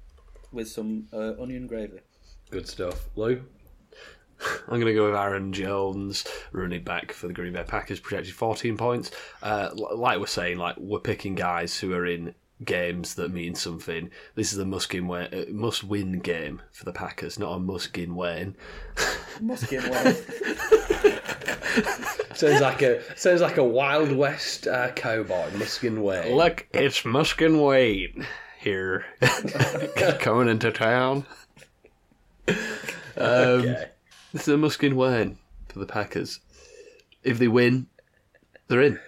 [0.52, 2.00] with some uh, onion gravy.
[2.52, 3.08] Good stuff.
[3.16, 3.42] Lou?
[4.68, 8.34] I'm going to go with Aaron Jones, running back for the Green Bay Packers, projected
[8.34, 9.12] 14 points.
[9.42, 12.36] Uh, like we're saying, like we're picking guys who are in
[12.66, 14.10] games that mean something.
[14.36, 18.56] This is a must-win, wa- uh, must-win game for the Packers, not a must-win win.
[19.40, 20.16] Muskin way.
[22.34, 26.34] Sounds like a sounds like a Wild West uh, cowboy, Muskin Way.
[26.34, 28.26] Look, it's Muskin Wayne
[28.60, 29.06] here,
[30.20, 31.26] coming into town.
[32.48, 32.56] Um,
[33.18, 33.86] Okay.
[34.34, 35.38] This is a Muskin Wayne
[35.70, 36.40] for the Packers.
[37.24, 37.88] If they win,
[38.68, 39.00] they're in.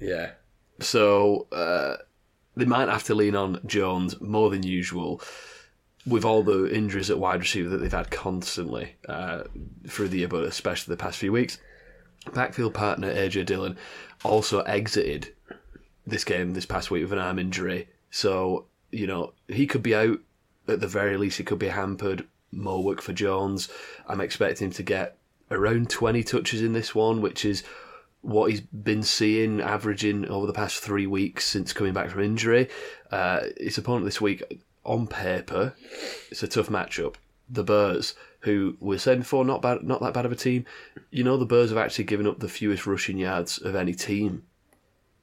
[0.00, 0.32] Yeah.
[0.80, 1.96] So uh,
[2.56, 5.20] they might have to lean on Jones more than usual
[6.06, 9.44] with all the injuries at wide receiver that they've had constantly uh,
[9.88, 11.58] through the year, but especially the past few weeks.
[12.32, 13.76] Backfield partner AJ Dillon
[14.22, 15.32] also exited
[16.06, 17.88] this game this past week with an arm injury.
[18.10, 20.18] So, you know, he could be out
[20.68, 22.26] at the very least, he could be hampered.
[22.52, 23.68] More work for Jones.
[24.06, 25.16] I'm expecting him to get
[25.50, 27.64] around 20 touches in this one, which is
[28.24, 32.68] what he's been seeing, averaging over the past three weeks since coming back from injury.
[33.10, 35.74] Uh, his opponent this week, on paper,
[36.30, 37.16] it's a tough matchup.
[37.48, 40.64] The Bears, who we said before, not bad, not that bad of a team.
[41.10, 44.44] You know, the Bears have actually given up the fewest rushing yards of any team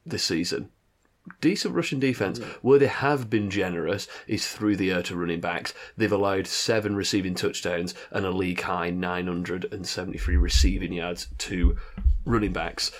[0.05, 0.69] this season.
[1.39, 2.39] Decent Russian defense.
[2.61, 5.73] Where they have been generous is through the air to running backs.
[5.97, 11.77] They've allowed seven receiving touchdowns and a league high 973 receiving yards to
[12.25, 12.91] running backs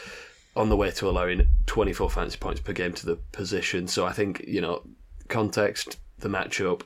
[0.56, 3.88] on the way to allowing 24 fantasy points per game to the position.
[3.88, 4.84] So I think, you know,
[5.28, 6.82] context, the matchup,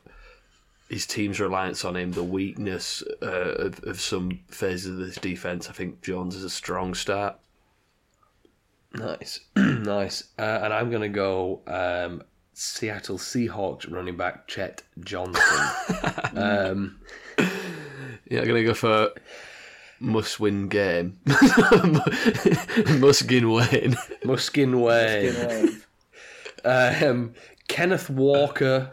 [0.89, 5.69] his team's reliance on him, the weakness uh, of, of some phases of this defense.
[5.69, 7.39] I think Jones is a strong start.
[8.95, 10.23] Nice, nice.
[10.37, 12.23] Uh, and I'm going to go um,
[12.53, 15.67] Seattle Seahawks running back Chet Johnson.
[16.35, 16.99] um,
[18.29, 19.11] Yeah, I'm gonna go for
[19.99, 21.19] must win game.
[22.99, 23.95] Muskin win win.
[24.23, 25.31] Muskin Way.
[25.31, 25.81] Muskin
[26.65, 27.07] way.
[27.07, 27.33] Um,
[27.67, 28.91] Kenneth Walker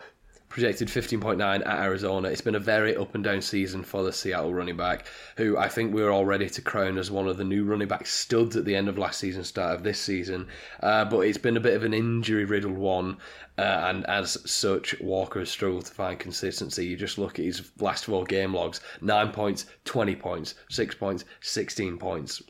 [0.52, 2.28] projected 15.9 at Arizona.
[2.28, 5.06] It's been a very up and down season for the Seattle running back,
[5.38, 7.88] who I think we were all ready to crown as one of the new running
[7.88, 10.46] back studs at the end of last season, start of this season.
[10.80, 13.16] Uh, but it's been a bit of an injury riddled one,
[13.56, 16.84] uh, and as such, Walker has struggled to find consistency.
[16.84, 21.24] You just look at his last four game logs 9 points, 20 points, 6 points,
[21.40, 22.42] 16 points.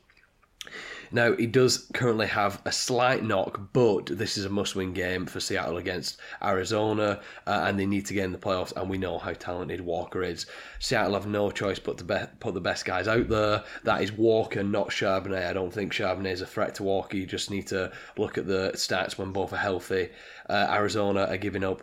[1.13, 5.27] Now, he does currently have a slight knock, but this is a must win game
[5.27, 8.97] for Seattle against Arizona, uh, and they need to get in the playoffs, and we
[8.97, 10.47] know how talented Walker is.
[10.79, 13.63] Seattle have no choice but to be- put the best guys out there.
[13.85, 15.47] That is Walker, not Charbonnet.
[15.47, 17.19] I don't think Charbonnet is a threat to Walker.
[17.19, 20.09] You just need to look at the stats when both are healthy.
[20.49, 21.83] Uh, Arizona are giving up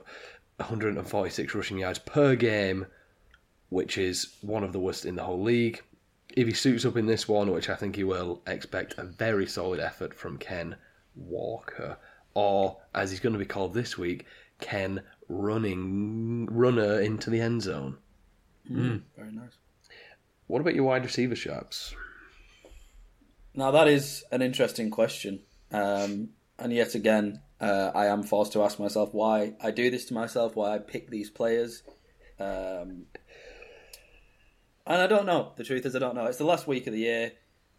[0.57, 2.87] 146 rushing yards per game,
[3.69, 5.83] which is one of the worst in the whole league
[6.35, 9.47] if he suits up in this one, which I think he will, expect a very
[9.47, 10.75] solid effort from Ken
[11.15, 11.97] Walker,
[12.33, 14.25] or as he's going to be called this week,
[14.59, 17.97] Ken Running Runner into the end zone.
[19.17, 19.57] Very nice.
[20.47, 21.95] What about your wide receiver sharps?
[23.53, 28.63] Now that is an interesting question, um, and yet again, uh, I am forced to
[28.63, 31.83] ask myself why I do this to myself, why I pick these players,
[32.39, 33.05] um,
[34.89, 35.53] and I don't know.
[35.55, 36.25] The truth is, I don't know.
[36.25, 37.31] It's the last week of the year.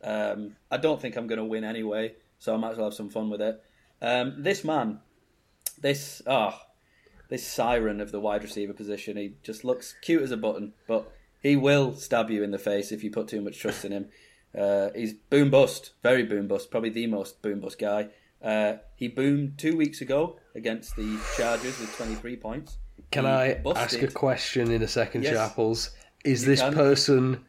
[0.02, 2.94] Um, I don't think I'm going to win anyway, so I might as well have
[2.94, 3.62] some fun with it.
[4.00, 5.00] Um, this man,
[5.78, 6.66] this ah,
[7.28, 11.10] this siren of the wide receiver position, he just looks cute as a button, but
[11.42, 14.06] he will stab you in the face if you put too much trust in him.
[14.58, 18.08] Uh, he's boom bust, very boom bust, probably the most boom bust guy.
[18.42, 22.78] Uh, he boomed two weeks ago against the Chargers with 23 points.
[23.10, 23.82] Can He I busted.
[23.84, 25.34] ask a question in a second, Yes.
[25.34, 25.90] Sharples?
[26.24, 26.72] Is You this can.
[26.74, 27.44] person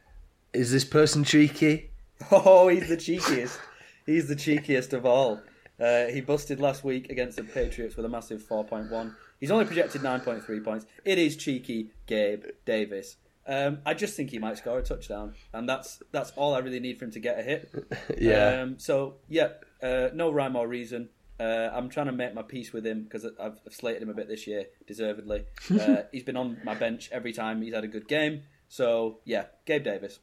[0.53, 1.89] is this person cheeky?
[2.32, 3.57] Oh, he's the cheekiest.
[4.05, 5.41] he's the cheekiest of all.
[5.80, 9.15] Uh, he busted last week against the Patriots with a massive 4.1.
[9.39, 10.86] He's only projected 9.3 points.
[11.03, 13.17] It is cheeky Gabe Davis.
[13.47, 16.80] Um, I just think he might score a touchdown, and that's that's all I really
[16.80, 17.74] need for him to get a hit.
[18.19, 18.61] Yeah.
[18.61, 19.47] Um, so yeah,
[19.82, 21.09] uh, no rhyme or reason.
[21.39, 24.13] Uh, I'm trying to make my peace with him because I've, I've slated him a
[24.13, 25.45] bit this year, deservedly.
[25.72, 28.43] Uh, he's been on my bench every time he's had a good game.
[28.72, 30.19] So yeah, Gabe Davis.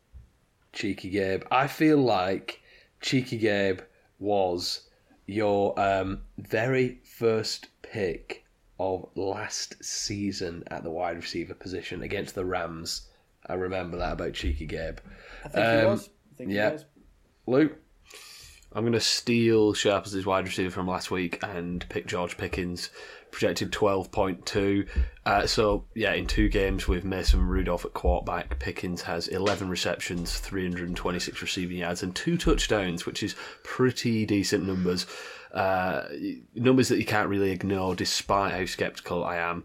[0.72, 1.42] Cheeky Gabe.
[1.50, 2.62] I feel like
[3.02, 3.80] Cheeky Gabe
[4.18, 4.88] was
[5.26, 8.46] your um, very first pick
[8.80, 13.08] of last season at the wide receiver position against the Rams.
[13.46, 14.96] I remember that about Cheeky Gabe.
[15.44, 16.08] I think he Um, was.
[16.08, 16.68] I think yeah.
[16.68, 16.84] he was.
[17.46, 17.76] Luke,
[18.72, 22.88] I'm going to steal Sharples' wide receiver from last week and pick George Pickens,
[23.30, 24.88] projected 12.2.
[25.24, 30.38] Uh, so, yeah, in two games with Mason Rudolph at quarterback, Pickens has 11 receptions,
[30.38, 35.06] 326 receiving yards, and two touchdowns, which is pretty decent numbers.
[35.52, 36.04] Uh,
[36.54, 39.64] numbers that you can't really ignore, despite how sceptical I am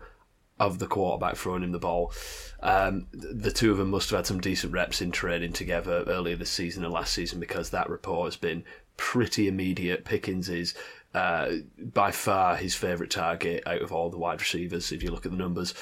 [0.59, 2.13] of the quarterback throwing him the ball.
[2.61, 6.35] Um, the two of them must have had some decent reps in training together earlier
[6.35, 8.63] this season and last season because that report has been
[8.95, 10.05] pretty immediate.
[10.05, 10.73] Pickens is
[11.13, 15.25] uh, by far his favourite target out of all the wide receivers if you look
[15.25, 15.73] at the numbers.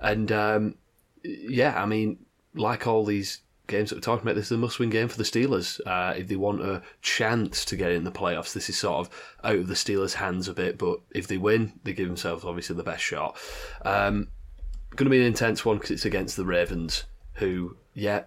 [0.00, 0.74] And um,
[1.22, 2.18] yeah, I mean,
[2.54, 5.22] like all these games that we're talking about, this is a must-win game for the
[5.22, 5.80] Steelers.
[5.86, 9.36] Uh, if they want a chance to get in the playoffs, this is sort of
[9.44, 10.76] out of the Steelers' hands a bit.
[10.76, 13.38] But if they win, they give themselves obviously the best shot.
[13.82, 14.28] Um,
[14.96, 18.24] going to be an intense one because it's against the Ravens, who, yeah,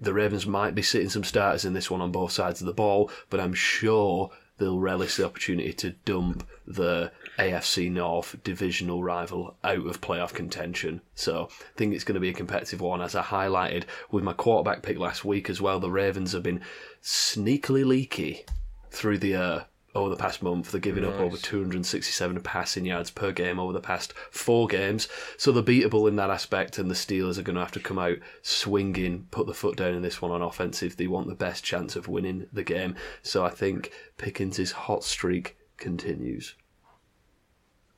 [0.00, 2.72] the Ravens might be sitting some starters in this one on both sides of the
[2.72, 4.30] ball, but I'm sure
[4.60, 11.00] they'll relish the opportunity to dump the AFC North divisional rival out of playoff contention.
[11.14, 14.34] So I think it's going to be a competitive one, as I highlighted with my
[14.34, 15.80] quarterback pick last week as well.
[15.80, 16.60] The Ravens have been
[17.02, 18.44] sneakily leaky
[18.90, 20.70] through the air over the past month.
[20.70, 25.08] They're giving up over 267 passing yards per game over the past four games.
[25.36, 27.98] So they're beatable in that aspect, and the Steelers are going to have to come
[27.98, 31.34] out swinging, put the foot down in this one on offense if they want the
[31.34, 32.94] best chance of winning the game.
[33.22, 36.54] So I think Pickens' hot streak continues.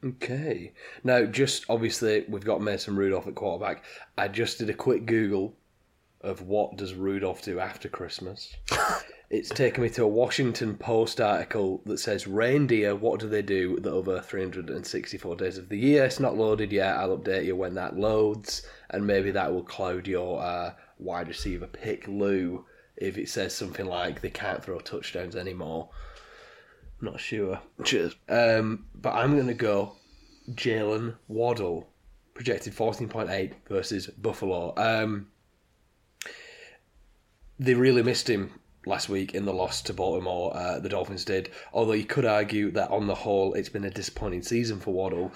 [0.04, 0.72] Okay.
[1.04, 3.84] Now, just obviously, we've got Mason Rudolph at quarterback.
[4.18, 5.56] I just did a quick Google
[6.22, 8.54] of what does Rudolph do after Christmas.
[9.30, 12.94] it's taken me to a Washington Post article that says reindeer.
[12.94, 16.04] What do they do the other 364 days of the year?
[16.04, 16.96] It's not loaded yet.
[16.96, 21.66] I'll update you when that loads, and maybe that will cloud your uh, wide receiver
[21.66, 22.64] pick, Lou.
[22.96, 25.88] If it says something like they can't throw touchdowns anymore.
[27.00, 27.60] Not sure.
[27.82, 28.14] Cheers.
[28.28, 29.96] Um, but I'm going to go
[30.50, 31.88] Jalen Waddle,
[32.34, 34.72] projected 14.8 versus Buffalo.
[34.76, 35.26] Um,
[37.62, 38.50] they really missed him
[38.86, 40.54] last week in the loss to Baltimore.
[40.56, 41.50] Uh, the Dolphins did.
[41.72, 45.32] Although you could argue that on the whole, it's been a disappointing season for Waddle.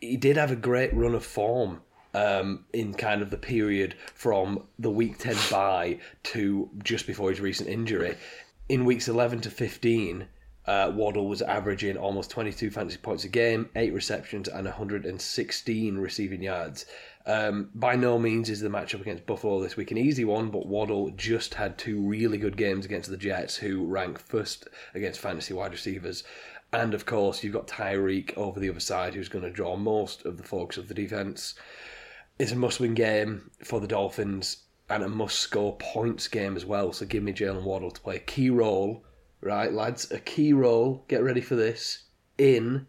[0.00, 1.82] He, did have a great run of form.
[2.14, 7.38] Um, in kind of the period from the week 10 bye to just before his
[7.38, 8.16] recent injury.
[8.70, 10.26] In weeks 11 to 15,
[10.64, 16.42] uh, Waddle was averaging almost 22 fantasy points a game, 8 receptions, and 116 receiving
[16.42, 16.86] yards.
[17.28, 20.66] Um, by no means is the matchup against Buffalo this week an easy one, but
[20.66, 25.52] Waddle just had two really good games against the Jets, who rank first against fantasy
[25.52, 26.24] wide receivers.
[26.72, 30.24] And of course, you've got Tyreek over the other side, who's going to draw most
[30.24, 31.54] of the focus of the defense.
[32.38, 36.64] It's a must win game for the Dolphins and a must score points game as
[36.64, 36.94] well.
[36.94, 39.04] So give me Jalen Waddle to play a key role,
[39.42, 40.10] right, lads?
[40.10, 42.04] A key role, get ready for this,
[42.38, 42.86] in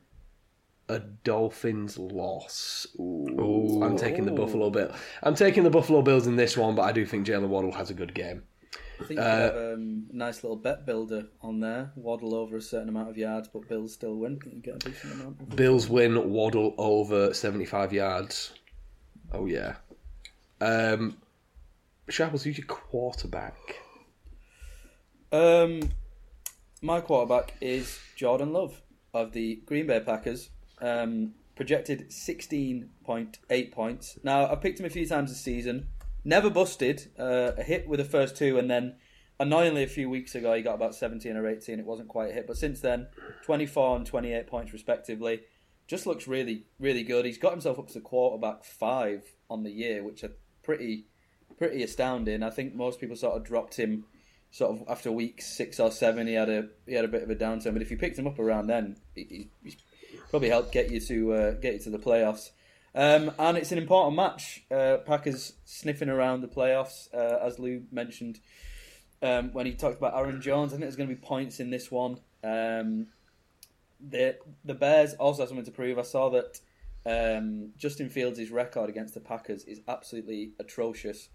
[0.90, 2.88] a Dolphins loss.
[3.00, 4.92] Ooh, I'm taking the Buffalo Bill.
[5.24, 7.90] I'm taking the Buffalo Bills in this one, but I do think Jalen Waddle has
[7.90, 8.44] a good game.
[9.00, 11.92] I think you have um, a nice little bet builder on there.
[11.96, 14.40] Waddle over a certain amount of yards, but Bills still win.
[14.46, 15.56] You get a decent amount.
[15.56, 18.52] Bills win, Waddle over 75 yards.
[19.32, 19.76] Oh, yeah.
[20.60, 21.18] Um,
[22.10, 23.56] Sharples, who's your quarterback?
[25.32, 25.92] Um,
[26.82, 28.82] my quarterback is Jordan Love
[29.14, 30.50] of the Green Bay Packers.
[30.82, 34.18] Um, projected 16.8 points.
[34.24, 35.88] Now, I've picked him a few times this season.
[36.24, 37.12] Never busted.
[37.20, 38.96] Uh, a hit with the first two, and then
[39.42, 41.78] annoyingly, a few weeks ago, he got about 17 or 18.
[41.78, 42.48] It wasn't quite a hit.
[42.48, 43.08] But since then,
[43.44, 45.42] 24 and 28 points, respectively.
[45.86, 47.26] Just looks really, really good.
[47.26, 50.32] He's got himself up to quarterback five on the year, which are
[50.64, 51.08] pretty,
[51.58, 52.42] pretty astounding.
[52.42, 54.06] I think most people sort of dropped him
[54.52, 56.28] sort of after week six or seven.
[56.28, 58.28] He had a he had a bit of a downturn, but if you picked him
[58.28, 59.76] up around then, he, he's
[60.30, 62.50] probably help get you to uh, get you to the playoffs.
[62.96, 64.64] Um, and it's an important match.
[64.72, 68.40] Uh, Packers sniffing around the playoffs, uh, as Lou mentioned
[69.22, 70.72] um, when he talked about Aaron Jones.
[70.72, 72.20] I think there's going to be points in this one.
[72.44, 73.08] Um,
[74.00, 76.00] the the Bears also have something to prove.
[76.00, 76.60] I saw that
[77.06, 81.30] um, Justin Fields' record against the Packers is absolutely atrocious.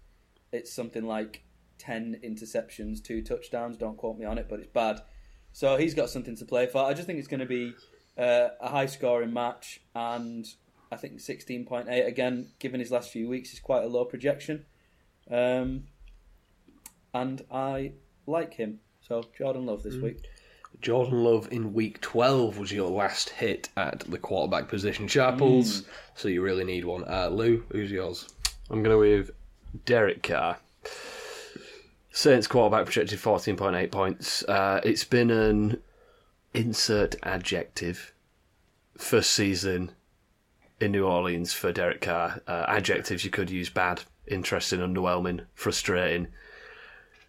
[0.51, 1.43] It's something like
[1.77, 3.77] ten interceptions, two touchdowns.
[3.77, 5.01] Don't quote me on it, but it's bad.
[5.53, 6.83] So he's got something to play for.
[6.83, 7.73] I just think it's going to be
[8.17, 10.47] uh, a high scoring match, and
[10.91, 14.65] I think 16.8 again, given his last few weeks, is quite a low projection.
[15.29, 15.85] Um,
[17.13, 17.93] and I
[18.27, 18.79] like him.
[19.01, 20.17] So Jordan Love this week.
[20.81, 25.07] Jordan Love in week 12 was your last hit at the quarterback position.
[25.07, 25.83] Sharples,
[26.15, 27.03] so you really need one.
[27.07, 28.27] Uh, Lou, who's yours?
[28.69, 29.31] I'm going to with
[29.85, 30.57] Derek Carr.
[32.11, 34.43] Saints quarterback projected 14.8 points.
[34.43, 35.81] Uh, it's been an
[36.55, 38.13] insert adjective
[38.97, 39.91] first season
[40.79, 42.41] in New Orleans for Derek Carr.
[42.47, 46.27] Uh, adjectives you could use bad, interesting, underwhelming, frustrating.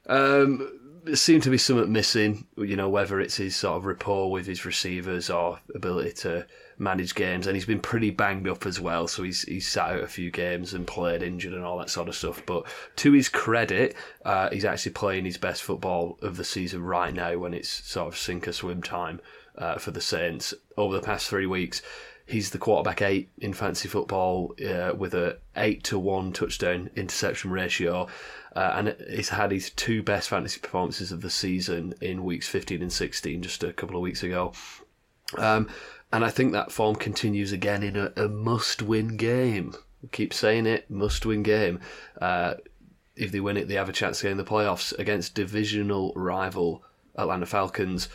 [0.07, 4.31] Um, there seemed to be something missing, you know, whether it's his sort of rapport
[4.31, 6.47] with his receivers or ability to
[6.79, 7.47] manage games.
[7.47, 10.31] And he's been pretty banged up as well, so he's he's sat out a few
[10.31, 12.43] games and played injured and all that sort of stuff.
[12.47, 12.66] But
[12.97, 17.37] to his credit, uh, he's actually playing his best football of the season right now
[17.39, 19.20] when it's sort of sink or swim time
[19.59, 20.55] uh, for the Saints.
[20.77, 21.83] Over the past three weeks,
[22.27, 27.51] he's the quarterback eight in fantasy football uh, with a eight to one touchdown interception
[27.51, 28.09] ratio.
[28.55, 32.81] Uh, and he's had his two best fantasy performances of the season in weeks 15
[32.81, 34.53] and 16 just a couple of weeks ago.
[35.37, 35.68] Um,
[36.16, 39.74] and I think that form continues again in a, a must win game.
[40.12, 41.78] keep saying it, must win game.
[42.18, 42.54] Uh,
[43.16, 46.14] if they win it, they have a chance to get in the playoffs against divisional
[46.16, 46.82] rival
[47.16, 48.08] Atlanta Falcons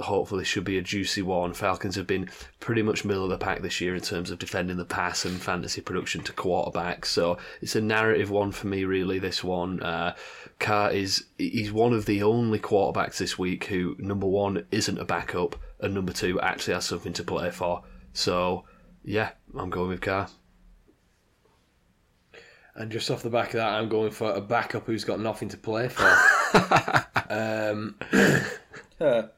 [0.00, 1.54] hopefully should be a juicy one.
[1.54, 2.28] Falcons have been
[2.58, 5.40] pretty much middle of the pack this year in terms of defending the pass and
[5.40, 7.04] fantasy production to quarterbacks.
[7.06, 9.20] So it's a narrative one for me, really.
[9.20, 10.16] This one, uh,
[10.58, 15.04] Carr is he's one of the only quarterbacks this week who number one isn't a
[15.04, 17.82] backup and number two actually has something to play for.
[18.12, 18.64] So
[19.02, 20.28] yeah, I'm going with Carr.
[22.76, 25.48] And just off the back of that, I'm going for a backup who's got nothing
[25.50, 26.08] to play for.
[27.30, 27.94] um,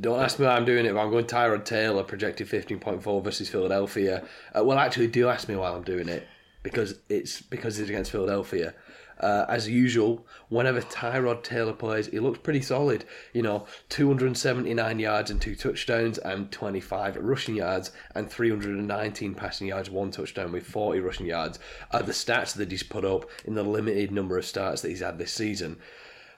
[0.00, 3.48] Don't ask me why I'm doing it, but I'm going Tyrod Taylor, projected 15.4 versus
[3.48, 4.26] Philadelphia.
[4.54, 6.26] Uh, well, actually, do ask me why I'm doing it
[6.62, 8.74] because it's because it's against Philadelphia.
[9.20, 13.04] Uh, as usual, whenever Tyrod Taylor plays, he looks pretty solid.
[13.32, 19.90] You know, 279 yards and two touchdowns, and 25 rushing yards, and 319 passing yards,
[19.90, 21.58] one touchdown with 40 rushing yards
[21.90, 25.00] are the stats that he's put up in the limited number of starts that he's
[25.00, 25.78] had this season.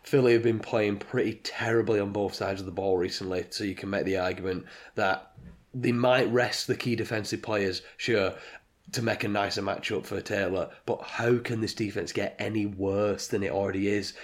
[0.02, 3.74] Philly have been playing pretty terribly on both sides of the ball recently, so you
[3.74, 4.64] can make the argument
[4.94, 5.32] that
[5.74, 8.34] they might rest the key defensive players, sure,
[8.92, 13.26] to make a nicer matchup for Taylor, but how can this defense get any worse
[13.26, 14.14] than it already is?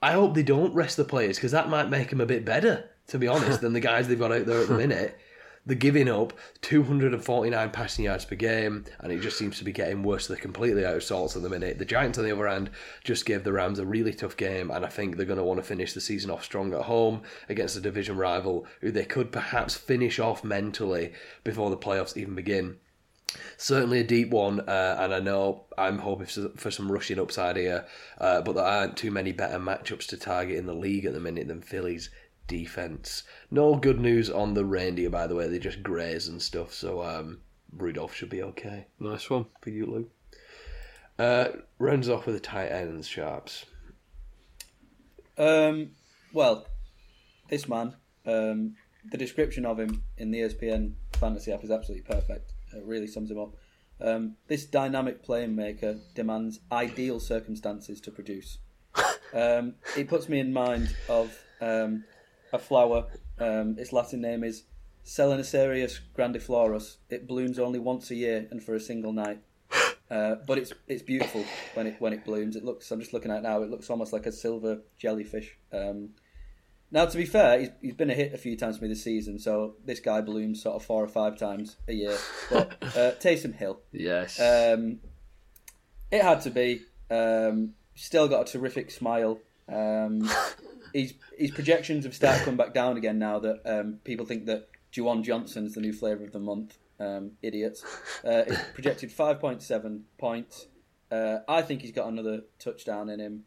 [0.00, 2.90] I hope they don't rest the players because that might make them a bit better,
[3.08, 5.18] to be honest, than the guys they've got out there at the minute.
[5.64, 10.02] They're giving up 249 passing yards per game, and it just seems to be getting
[10.02, 10.26] worse.
[10.26, 11.78] They're completely out of sorts at the minute.
[11.78, 12.70] The Giants, on the other hand,
[13.04, 15.60] just gave the Rams a really tough game, and I think they're going to want
[15.60, 19.30] to finish the season off strong at home against a division rival who they could
[19.30, 21.12] perhaps finish off mentally
[21.44, 22.78] before the playoffs even begin.
[23.56, 27.56] Certainly a deep one, uh, and I know I'm hoping for, for some rushing upside
[27.56, 27.86] here,
[28.18, 31.20] uh, but there aren't too many better matchups to target in the league at the
[31.20, 32.10] minute than Phillies
[32.46, 33.22] defense.
[33.50, 35.48] No good news on the reindeer, by the way.
[35.48, 37.40] They just graze and stuff, so um,
[37.76, 39.46] Rudolph should be okay Nice one.
[39.60, 40.10] for you, Lou.
[41.18, 43.64] Uh, runs off with the tight ends, sharps.
[45.38, 45.90] Um,
[46.32, 46.66] well,
[47.48, 47.94] this man,
[48.26, 48.74] um,
[49.10, 52.51] the description of him in the ESPN fantasy app is absolutely perfect.
[52.74, 53.54] It really sums him up.
[54.00, 58.58] Um, this dynamic playmaker demands ideal circumstances to produce.
[59.34, 62.04] Um, it puts me in mind of um,
[62.52, 63.06] a flower.
[63.38, 64.64] Um, its Latin name is
[65.04, 66.96] Selenicereus grandiflorus.
[67.08, 69.40] It blooms only once a year and for a single night.
[70.10, 71.42] Uh, but it's it's beautiful
[71.72, 72.54] when it when it blooms.
[72.54, 72.90] It looks.
[72.90, 73.62] I'm just looking at it now.
[73.62, 75.56] It looks almost like a silver jellyfish.
[75.72, 76.10] Um,
[76.92, 79.02] now, to be fair, he's, he's been a hit a few times for me this
[79.02, 79.38] season.
[79.38, 82.16] So this guy blooms sort of four or five times a year.
[82.50, 84.38] But uh, Taysom Hill, Yes.
[84.38, 85.00] um,
[86.10, 86.82] it had to be.
[87.10, 89.38] Um, still got a terrific smile.
[89.68, 90.28] Um,
[90.94, 94.68] his his projections have started coming back down again now that um, people think that
[94.92, 96.78] Juwan Johnson's the new flavour of the month.
[97.00, 97.82] Um, idiots.
[98.24, 100.68] Uh, it's projected five point seven points.
[101.10, 103.44] Uh, I think he's got another touchdown in him.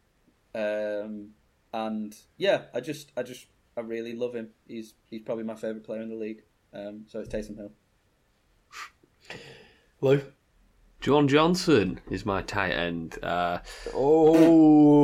[0.54, 1.30] Um,
[1.76, 3.48] and yeah, I just I just
[3.78, 4.50] I really love him.
[4.66, 6.44] He's he's probably my favourite player in the league.
[6.74, 7.72] Um, so it's Taysom Hill.
[10.02, 10.22] Lou?
[11.02, 13.24] Juwan Johnson is my tight end.
[13.24, 13.60] Uh,
[13.94, 15.04] Oh.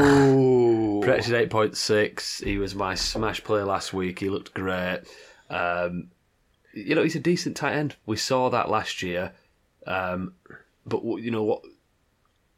[1.04, 2.44] projected 8.6.
[2.44, 4.20] He was my smash player last week.
[4.20, 5.02] He looked great.
[5.50, 6.08] Um,
[6.74, 7.96] you know, he's a decent tight end.
[8.06, 9.34] We saw that last year.
[9.86, 10.34] Um,
[10.86, 11.64] but, you know what?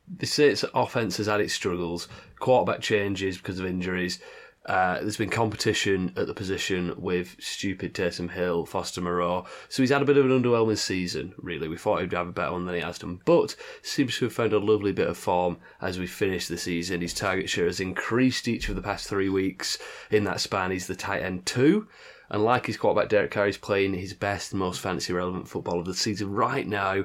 [0.07, 2.07] The Saints offense has had its struggles.
[2.39, 4.19] Quarterback changes because of injuries.
[4.65, 9.45] Uh, there's been competition at the position with stupid Taysom Hill, Foster Moreau.
[9.67, 11.67] So he's had a bit of an underwhelming season, really.
[11.67, 13.19] We thought he'd have a better one than he has done.
[13.25, 17.01] But seems to have found a lovely bit of form as we finish the season.
[17.01, 19.77] His target share has increased each of the past three weeks.
[20.09, 21.87] In that span, he's the tight end two.
[22.29, 25.85] And like his quarterback Derek Carr, he's playing his best most fantasy relevant football of
[25.85, 27.03] the season right now.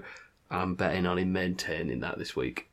[0.48, 2.67] I'm betting on him maintaining that this week.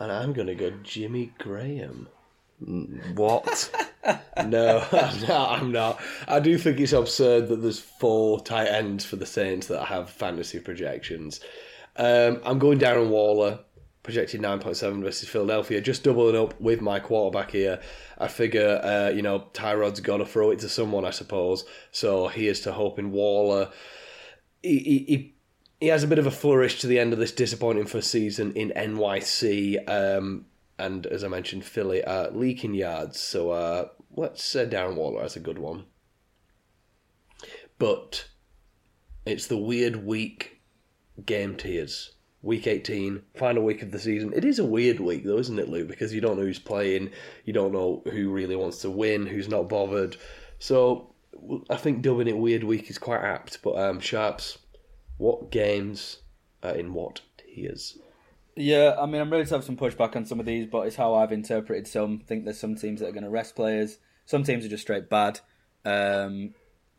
[0.00, 2.08] And I'm going to go Jimmy Graham.
[3.14, 3.70] What?
[4.46, 6.00] no, I'm not, I'm not.
[6.26, 10.08] I do think it's absurd that there's four tight ends for the Saints that have
[10.10, 11.40] fantasy projections.
[11.96, 13.60] Um, I'm going Darren Waller,
[14.02, 17.80] projected 9.7 versus Philadelphia, just doubling up with my quarterback here.
[18.18, 21.66] I figure, uh, you know, Tyrod's got to throw it to someone, I suppose.
[21.92, 23.70] So here's to hoping Waller.
[24.62, 25.34] He, he, he,
[25.80, 28.52] he has a bit of a flourish to the end of this disappointing first season
[28.52, 29.88] in NYC.
[29.88, 30.44] Um,
[30.78, 33.18] and as I mentioned, Philly are leaking yards.
[33.18, 35.84] So uh, let's say Darren Waller as a good one.
[37.78, 38.28] But
[39.24, 40.60] it's the weird week
[41.24, 42.12] game tiers.
[42.42, 44.32] Week 18, final week of the season.
[44.34, 45.84] It is a weird week, though, isn't it, Lou?
[45.84, 47.10] Because you don't know who's playing,
[47.44, 50.16] you don't know who really wants to win, who's not bothered.
[50.58, 51.12] So
[51.68, 53.60] I think dubbing it weird week is quite apt.
[53.62, 54.56] But um, Sharps,
[55.20, 56.18] what games
[56.62, 57.98] are in what tiers?
[58.56, 60.96] Yeah, I mean, I'm ready to have some pushback on some of these, but it's
[60.96, 62.20] how I've interpreted some.
[62.22, 63.98] I think there's some teams that are going to rest players.
[64.24, 65.40] Some teams are just straight bad.
[65.84, 66.54] Um,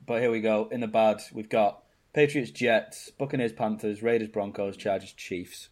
[0.06, 0.70] but here we go.
[0.72, 5.70] In the bad, we've got Patriots, Jets, Buccaneers, Panthers, Raiders, Broncos, Chargers, Chiefs.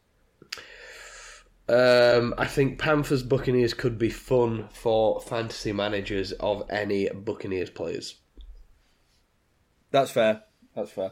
[1.68, 8.16] Um, I think Panthers Buccaneers could be fun for fantasy managers of any Buccaneers players.
[9.92, 10.44] That's fair.
[10.76, 11.12] That's fair.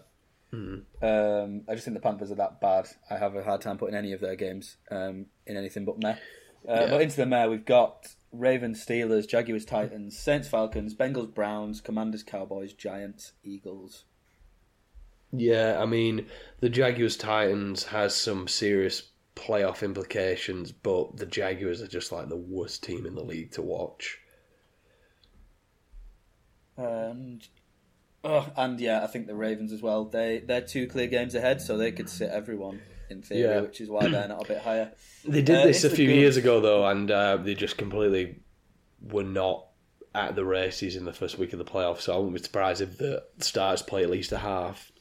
[0.54, 2.88] Um, I just think the Panthers are that bad.
[3.10, 6.16] I have a hard time putting any of their games um, in anything but meh.
[6.68, 11.82] Uh, But into the meh, we've got Ravens, Steelers, Jaguars, Titans, Saints, Falcons, Bengals, Browns,
[11.82, 14.06] Commanders, Cowboys, Giants, Eagles.
[15.32, 16.28] Yeah, I mean
[16.62, 22.38] the Jaguars Titans has some serious playoff implications, but the Jaguars are just like the
[22.38, 24.20] worst team in the league to watch.
[26.78, 27.46] And
[28.28, 30.06] oh, and yeah, I think the Ravens as well.
[30.06, 33.62] They they're two clear games ahead, so they could sit everyone in theory, Yeah.
[33.62, 34.92] which is why they're not a bit higher.
[35.26, 38.40] They did Uh, this a few good- years ago though, and uh, they just completely
[39.02, 39.66] were not
[40.16, 42.02] at the races in the first week of the playoffs.
[42.02, 44.92] So I wouldn't be surprised if the Stars play at least a half.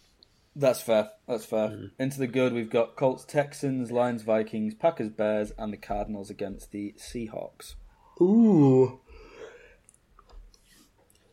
[0.55, 1.11] That's fair.
[1.29, 1.69] That's fair.
[1.69, 1.91] Mm.
[1.99, 6.71] Into the good, we've got Colts, Texans, Lions, Vikings, Packers, Bears, and the Cardinals against
[6.73, 7.75] the Seahawks.
[8.21, 9.01] Ooh.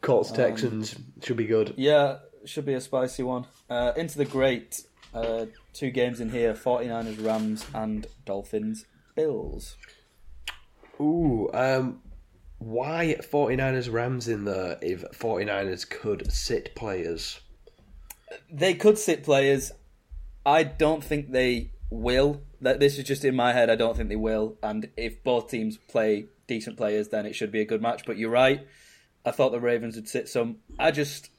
[0.04, 1.74] Colts Texans should be good.
[1.78, 3.47] Yeah, should be a spicy one.
[3.70, 4.82] Uh, into the great,
[5.14, 8.86] uh, two games in here 49ers, Rams, and Dolphins,
[9.16, 9.78] Bills.
[10.99, 12.01] Ooh, um,
[12.60, 17.39] why 49ers Rams in there if 49ers could sit players?
[18.51, 19.72] They could sit players.
[20.45, 22.41] I don't think they will.
[22.60, 23.70] That This is just in my head.
[23.70, 24.58] I don't think they will.
[24.62, 28.04] And if both teams play decent players, then it should be a good match.
[28.06, 28.68] But you're right.
[29.26, 30.57] I thought the Ravens would sit some.
[30.78, 31.30] I just,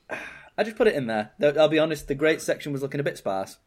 [0.57, 1.32] I just put it in there.
[1.43, 2.09] I'll be honest.
[2.09, 3.59] The great section was looking a bit sparse.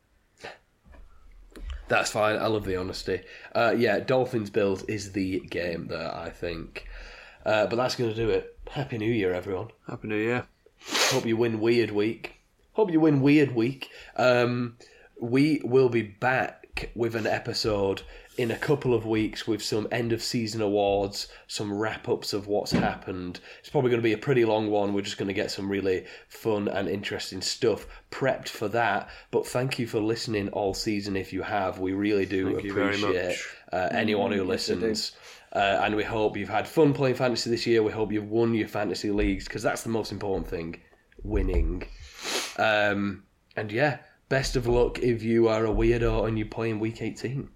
[1.87, 2.35] That's fine.
[2.37, 3.21] I love the honesty.
[3.55, 6.87] Uh, yeah, Dolphins Bills is the game there, I think.
[7.45, 8.57] Uh, but that's going to do it.
[8.69, 9.69] Happy New Year, everyone.
[9.87, 10.47] Happy New Year.
[11.11, 12.41] Hope you win Weird Week.
[12.73, 13.89] Hope you win Weird Week.
[14.17, 14.77] Um,
[15.19, 18.01] we will be back with an episode
[18.37, 22.47] in a couple of weeks with some end of season awards, some wrap ups of
[22.47, 23.39] what's happened.
[23.59, 24.93] It's probably going to be a pretty long one.
[24.93, 29.09] We're just going to get some really fun and interesting stuff prepped for that.
[29.31, 31.79] But thank you for listening all season if you have.
[31.79, 33.39] We really do Thank appreciate
[33.73, 34.43] uh, anyone who do.
[34.43, 35.13] listens.
[35.53, 37.81] Uh, and we hope you've had fun playing fantasy this year.
[37.81, 40.79] We hope you've won your fantasy leagues because that's the most important thing
[41.23, 41.83] winning.
[42.57, 43.23] Um,
[43.55, 47.49] and yeah, best of luck if you are a weirdo and you're playing week 18.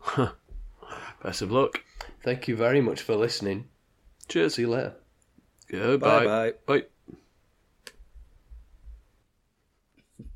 [1.24, 1.84] Best of luck.
[2.24, 3.70] Thank you very much for listening.
[4.28, 4.56] Cheers.
[4.56, 4.96] See you later.
[5.70, 6.26] Goodbye.
[6.26, 6.54] Bye-bye.
[6.66, 6.86] Bye.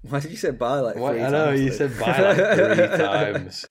[0.03, 1.13] Why did you say bye like What?
[1.13, 1.77] three I know times, you Luke?
[1.77, 3.65] said bye like three times.